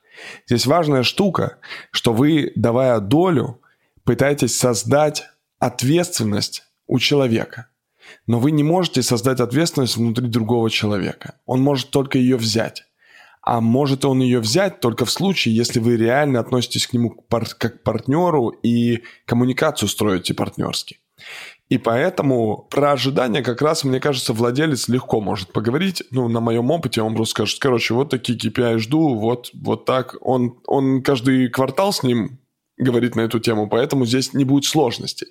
Здесь 0.47 0.67
важная 0.67 1.03
штука, 1.03 1.59
что 1.91 2.13
вы, 2.13 2.53
давая 2.57 3.01
долю, 3.01 3.61
пытаетесь 4.05 4.57
создать 4.57 5.25
ответственность 5.59 6.65
у 6.87 6.99
человека. 6.99 7.69
Но 8.27 8.39
вы 8.39 8.51
не 8.51 8.63
можете 8.63 9.03
создать 9.03 9.41
ответственность 9.41 9.97
внутри 9.97 10.29
другого 10.29 10.71
человека. 10.71 11.37
Он 11.47 11.61
может 11.61 11.91
только 11.91 12.19
ее 12.19 12.37
взять. 12.37 12.85
А 13.43 13.61
может 13.61 14.05
он 14.05 14.21
ее 14.21 14.39
взять 14.39 14.81
только 14.81 15.05
в 15.05 15.11
случае, 15.11 15.57
если 15.57 15.81
вы 15.81 15.97
реально 15.97 16.39
относитесь 16.39 16.87
к 16.87 16.93
нему 16.93 17.11
как 17.29 17.59
к 17.59 17.83
партнеру 17.83 18.49
и 18.49 19.03
коммуникацию 19.25 19.89
строите 19.89 20.33
партнерски. 20.33 20.99
И 21.73 21.79
поэтому 21.79 22.67
про 22.69 22.93
ожидания 22.93 23.41
как 23.41 23.63
раз, 23.63 23.83
мне 23.83 23.99
кажется, 23.99 24.35
владелец 24.35 24.89
легко 24.89 25.23
может 25.23 25.55
поговорить. 25.55 26.03
Ну, 26.11 26.29
на 26.29 26.41
моем 26.41 26.71
опыте 26.71 27.01
он 27.01 27.15
просто 27.15 27.31
скажет, 27.31 27.59
короче, 27.61 27.95
вот 27.95 28.11
такие 28.11 28.39
KPI 28.39 28.77
жду, 28.77 29.15
вот, 29.15 29.49
вот 29.55 29.87
так. 29.87 30.17
Он, 30.21 30.61
он 30.67 31.03
каждый 31.03 31.49
квартал 31.49 31.95
с 31.95 32.03
ним 32.03 32.39
говорит 32.77 33.17
на 33.17 33.23
эту 33.23 33.41
тему, 33.41 33.71
поэтому 33.71 34.05
здесь 34.05 34.35
не 34.35 34.45
будет 34.45 34.67
сложностей. 34.67 35.29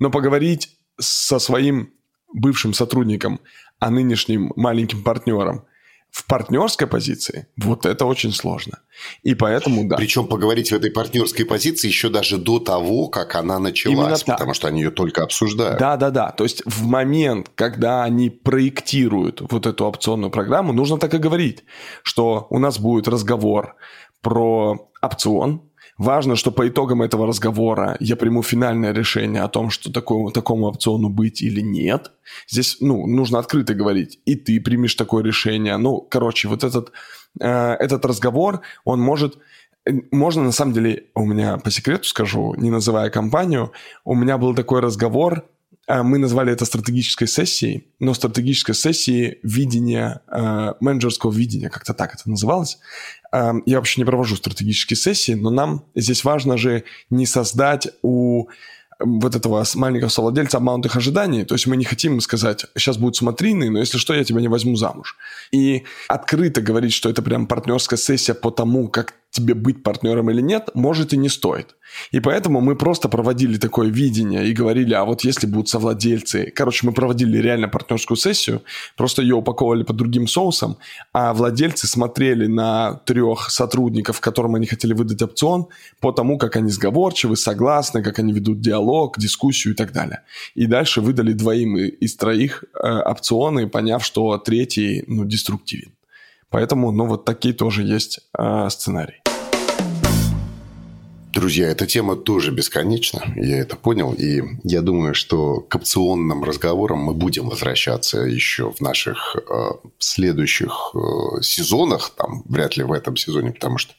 Но 0.00 0.10
поговорить 0.10 0.76
со 0.98 1.38
своим 1.38 1.92
бывшим 2.32 2.74
сотрудником, 2.74 3.38
а 3.78 3.88
нынешним 3.90 4.52
маленьким 4.56 5.04
партнером– 5.04 5.64
в 6.14 6.26
партнерской 6.26 6.86
позиции, 6.86 7.48
вот 7.56 7.86
это 7.86 8.04
очень 8.06 8.32
сложно. 8.32 8.78
И 9.24 9.34
поэтому, 9.34 9.88
да. 9.88 9.96
Причем 9.96 10.28
поговорить 10.28 10.70
в 10.70 10.72
этой 10.72 10.92
партнерской 10.92 11.44
позиции 11.44 11.88
еще 11.88 12.08
даже 12.08 12.38
до 12.38 12.60
того, 12.60 13.08
как 13.08 13.34
она 13.34 13.58
началась, 13.58 14.22
Именно 14.22 14.36
потому 14.36 14.54
что 14.54 14.68
они 14.68 14.82
ее 14.82 14.92
только 14.92 15.24
обсуждают. 15.24 15.80
Да, 15.80 15.96
да, 15.96 16.10
да. 16.10 16.30
То 16.30 16.44
есть 16.44 16.62
в 16.66 16.86
момент, 16.86 17.50
когда 17.56 18.04
они 18.04 18.30
проектируют 18.30 19.42
вот 19.50 19.66
эту 19.66 19.86
опционную 19.86 20.30
программу, 20.30 20.72
нужно 20.72 20.98
так 20.98 21.12
и 21.14 21.18
говорить, 21.18 21.64
что 22.04 22.46
у 22.48 22.60
нас 22.60 22.78
будет 22.78 23.08
разговор 23.08 23.74
про 24.20 24.88
опцион, 25.02 25.62
Важно, 25.98 26.34
что 26.34 26.50
по 26.50 26.68
итогам 26.68 27.02
этого 27.02 27.26
разговора 27.26 27.96
я 28.00 28.16
приму 28.16 28.42
финальное 28.42 28.92
решение 28.92 29.42
о 29.42 29.48
том, 29.48 29.70
что 29.70 29.92
такому, 29.92 30.30
такому 30.30 30.66
опциону 30.66 31.08
быть 31.08 31.40
или 31.40 31.60
нет. 31.60 32.10
Здесь, 32.48 32.78
ну, 32.80 33.06
нужно 33.06 33.38
открыто 33.38 33.74
говорить. 33.74 34.18
И 34.24 34.34
ты 34.34 34.60
примешь 34.60 34.96
такое 34.96 35.22
решение. 35.22 35.76
Ну, 35.76 36.00
короче, 36.00 36.48
вот 36.48 36.64
этот, 36.64 36.92
э, 37.40 37.48
этот 37.48 38.04
разговор, 38.04 38.60
он 38.84 39.00
может... 39.00 39.38
Можно, 40.10 40.44
на 40.44 40.52
самом 40.52 40.72
деле, 40.72 41.04
у 41.14 41.26
меня 41.26 41.58
по 41.58 41.70
секрету 41.70 42.04
скажу, 42.04 42.54
не 42.54 42.70
называя 42.70 43.10
компанию, 43.10 43.70
у 44.04 44.14
меня 44.14 44.38
был 44.38 44.54
такой 44.54 44.80
разговор 44.80 45.44
мы 45.88 46.18
назвали 46.18 46.52
это 46.52 46.64
стратегической 46.64 47.28
сессией, 47.28 47.86
но 47.98 48.14
стратегической 48.14 48.74
сессией 48.74 49.38
видения, 49.42 50.22
э, 50.28 50.74
менеджерского 50.80 51.32
видения, 51.32 51.68
как-то 51.68 51.94
так 51.94 52.14
это 52.14 52.28
называлось. 52.28 52.78
Э, 53.32 53.52
я 53.66 53.76
вообще 53.78 54.00
не 54.00 54.04
провожу 54.04 54.36
стратегические 54.36 54.96
сессии, 54.96 55.32
но 55.32 55.50
нам 55.50 55.84
здесь 55.94 56.24
важно 56.24 56.56
же 56.56 56.84
не 57.10 57.26
создать 57.26 57.88
у 58.02 58.48
вот 59.00 59.34
этого 59.34 59.64
маленького 59.74 60.08
совладельца 60.08 60.58
обманутых 60.58 60.96
ожиданий. 60.96 61.44
То 61.44 61.54
есть 61.54 61.66
мы 61.66 61.76
не 61.76 61.84
хотим 61.84 62.20
сказать, 62.20 62.66
сейчас 62.76 62.96
будут 62.96 63.16
смотрины, 63.16 63.70
но 63.70 63.78
если 63.78 63.98
что, 63.98 64.14
я 64.14 64.24
тебя 64.24 64.40
не 64.40 64.48
возьму 64.48 64.76
замуж. 64.76 65.16
И 65.50 65.84
открыто 66.08 66.60
говорить, 66.60 66.92
что 66.92 67.10
это 67.10 67.22
прям 67.22 67.46
партнерская 67.46 67.98
сессия 67.98 68.34
по 68.34 68.50
тому, 68.50 68.88
как 68.88 69.14
тебе 69.34 69.54
быть 69.54 69.82
партнером 69.82 70.30
или 70.30 70.40
нет, 70.40 70.70
может 70.74 71.12
и 71.12 71.16
не 71.16 71.28
стоит. 71.28 71.74
И 72.12 72.20
поэтому 72.20 72.60
мы 72.60 72.76
просто 72.76 73.08
проводили 73.08 73.58
такое 73.58 73.88
видение 73.88 74.46
и 74.46 74.52
говорили, 74.52 74.94
а 74.94 75.04
вот 75.04 75.24
если 75.24 75.46
будут 75.46 75.68
совладельцы... 75.68 76.52
Короче, 76.54 76.86
мы 76.86 76.92
проводили 76.92 77.38
реально 77.38 77.68
партнерскую 77.68 78.16
сессию, 78.16 78.62
просто 78.96 79.22
ее 79.22 79.34
упаковывали 79.34 79.82
под 79.82 79.96
другим 79.96 80.28
соусом, 80.28 80.76
а 81.12 81.34
владельцы 81.34 81.86
смотрели 81.86 82.46
на 82.46 82.94
трех 83.06 83.50
сотрудников, 83.50 84.20
которым 84.20 84.54
они 84.54 84.66
хотели 84.66 84.94
выдать 84.94 85.20
опцион, 85.20 85.66
по 86.00 86.12
тому, 86.12 86.38
как 86.38 86.56
они 86.56 86.70
сговорчивы, 86.70 87.36
согласны, 87.36 88.02
как 88.02 88.18
они 88.20 88.32
ведут 88.32 88.60
диалог, 88.60 89.18
дискуссию 89.18 89.74
и 89.74 89.76
так 89.76 89.92
далее. 89.92 90.20
И 90.54 90.66
дальше 90.66 91.00
выдали 91.00 91.32
двоим 91.32 91.76
из 91.76 92.16
троих 92.16 92.64
э, 92.74 92.88
опционы, 92.88 93.68
поняв, 93.68 94.04
что 94.04 94.38
третий, 94.38 95.04
ну, 95.08 95.24
деструктивен. 95.24 95.92
Поэтому, 96.50 96.92
ну, 96.92 97.06
вот 97.06 97.24
такие 97.24 97.52
тоже 97.52 97.82
есть 97.82 98.20
э, 98.38 98.68
сценарии. 98.70 99.23
Друзья, 101.34 101.68
эта 101.68 101.84
тема 101.84 102.14
тоже 102.14 102.52
бесконечна, 102.52 103.20
я 103.34 103.58
это 103.58 103.74
понял, 103.74 104.12
и 104.12 104.40
я 104.62 104.82
думаю, 104.82 105.14
что 105.14 105.58
к 105.58 105.74
опционным 105.74 106.44
разговорам 106.44 107.00
мы 107.00 107.12
будем 107.12 107.48
возвращаться 107.48 108.20
еще 108.20 108.70
в 108.70 108.80
наших 108.80 109.34
э, 109.34 109.70
следующих 109.98 110.94
э, 110.94 111.42
сезонах, 111.42 112.10
там 112.16 112.44
вряд 112.48 112.76
ли 112.76 112.84
в 112.84 112.92
этом 112.92 113.16
сезоне, 113.16 113.50
потому 113.50 113.78
что 113.78 113.94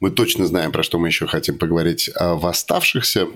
мы 0.00 0.10
точно 0.10 0.46
знаем, 0.46 0.72
про 0.72 0.82
что 0.82 0.98
мы 0.98 1.08
еще 1.08 1.26
хотим 1.26 1.58
поговорить 1.58 2.08
а 2.14 2.36
в 2.36 2.46
оставшихся 2.46 3.28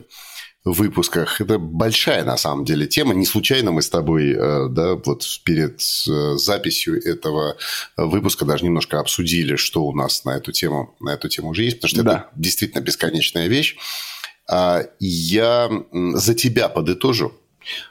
выпусках. 0.72 1.40
Это 1.40 1.58
большая, 1.58 2.24
на 2.24 2.36
самом 2.36 2.64
деле, 2.64 2.86
тема. 2.86 3.14
Не 3.14 3.24
случайно 3.24 3.72
мы 3.72 3.82
с 3.82 3.88
тобой, 3.88 4.32
э, 4.32 4.68
да, 4.68 4.96
вот 4.96 5.24
перед 5.44 5.80
э, 6.08 6.36
записью 6.36 7.00
этого 7.06 7.56
выпуска 7.96 8.44
даже 8.44 8.64
немножко 8.64 8.98
обсудили, 8.98 9.56
что 9.56 9.84
у 9.84 9.94
нас 9.94 10.24
на 10.24 10.36
эту 10.36 10.52
тему, 10.52 10.94
на 11.00 11.10
эту 11.10 11.28
тему 11.28 11.50
уже 11.50 11.64
есть, 11.64 11.76
потому 11.76 11.88
что 11.90 12.02
да. 12.02 12.12
это 12.12 12.28
действительно 12.34 12.80
бесконечная 12.80 13.46
вещь. 13.46 13.76
А 14.48 14.82
я 14.98 15.70
за 15.92 16.34
тебя 16.34 16.68
подытожу. 16.68 17.32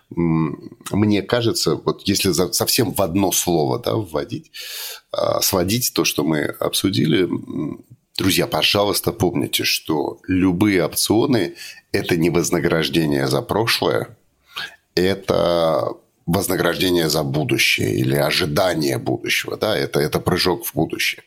Мне 0.10 1.22
кажется, 1.22 1.76
вот 1.76 2.04
если 2.06 2.32
совсем 2.52 2.94
в 2.94 3.02
одно 3.02 3.32
слово 3.32 3.80
да, 3.80 3.96
вводить, 3.96 4.52
а, 5.12 5.42
сводить 5.42 5.94
то, 5.94 6.06
что 6.06 6.24
мы 6.24 6.44
обсудили, 6.44 7.28
Друзья, 8.18 8.48
пожалуйста, 8.48 9.12
помните, 9.12 9.66
что 9.66 10.20
любые 10.28 10.86
опционы– 10.86 11.56
это 11.92 12.16
не 12.16 12.30
вознаграждение 12.30 13.28
за 13.28 13.42
прошлое, 13.42 14.16
это 14.96 15.90
вознаграждение 16.26 17.10
за 17.10 17.24
будущее 17.24 17.94
или 17.94 18.16
ожидание 18.16 18.98
будущего, 18.98 19.58
да, 19.58 19.78
это, 19.78 20.00
это 20.00 20.22
прыжок 20.22 20.66
в 20.66 20.74
будущее. 20.74 21.24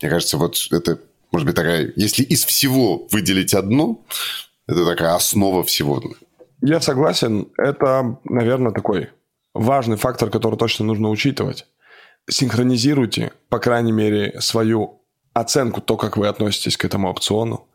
Мне 0.00 0.10
кажется, 0.10 0.38
вот 0.38 0.56
это, 0.70 0.98
может 1.32 1.46
быть, 1.46 1.54
такая, 1.54 1.92
если 1.96 2.22
из 2.22 2.44
всего 2.46 3.06
выделить 3.10 3.52
одно, 3.52 4.02
это 4.66 4.86
такая 4.86 5.14
основа 5.14 5.62
всего. 5.64 6.02
Я 6.62 6.80
согласен, 6.80 7.48
это, 7.58 8.18
наверное, 8.24 8.72
такой 8.72 9.10
важный 9.52 9.98
фактор, 9.98 10.30
который 10.30 10.56
точно 10.56 10.86
нужно 10.86 11.10
учитывать. 11.10 11.66
Синхронизируйте, 12.28 13.32
по 13.50 13.58
крайней 13.58 13.92
мере, 13.92 14.40
свою 14.40 15.01
оценку, 15.32 15.80
то, 15.80 15.96
как 15.96 16.16
вы 16.16 16.28
относитесь 16.28 16.76
к 16.76 16.84
этому 16.84 17.10
опциону, 17.10 17.68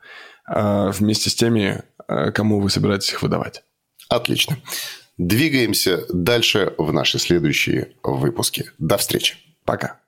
а, 0.46 0.92
вместе 0.92 1.30
с 1.30 1.36
теми, 1.36 1.84
а, 2.08 2.32
кому 2.32 2.60
вы 2.60 2.70
собираетесь 2.70 3.12
их 3.12 3.22
выдавать. 3.22 3.64
Отлично. 4.10 4.58
Двигаемся 5.18 6.06
дальше 6.14 6.74
в 6.78 6.94
наши 6.94 7.20
следующие 7.20 7.94
выпуски. 8.04 8.72
До 8.78 8.98
встречи. 8.98 9.38
Пока. 9.66 10.00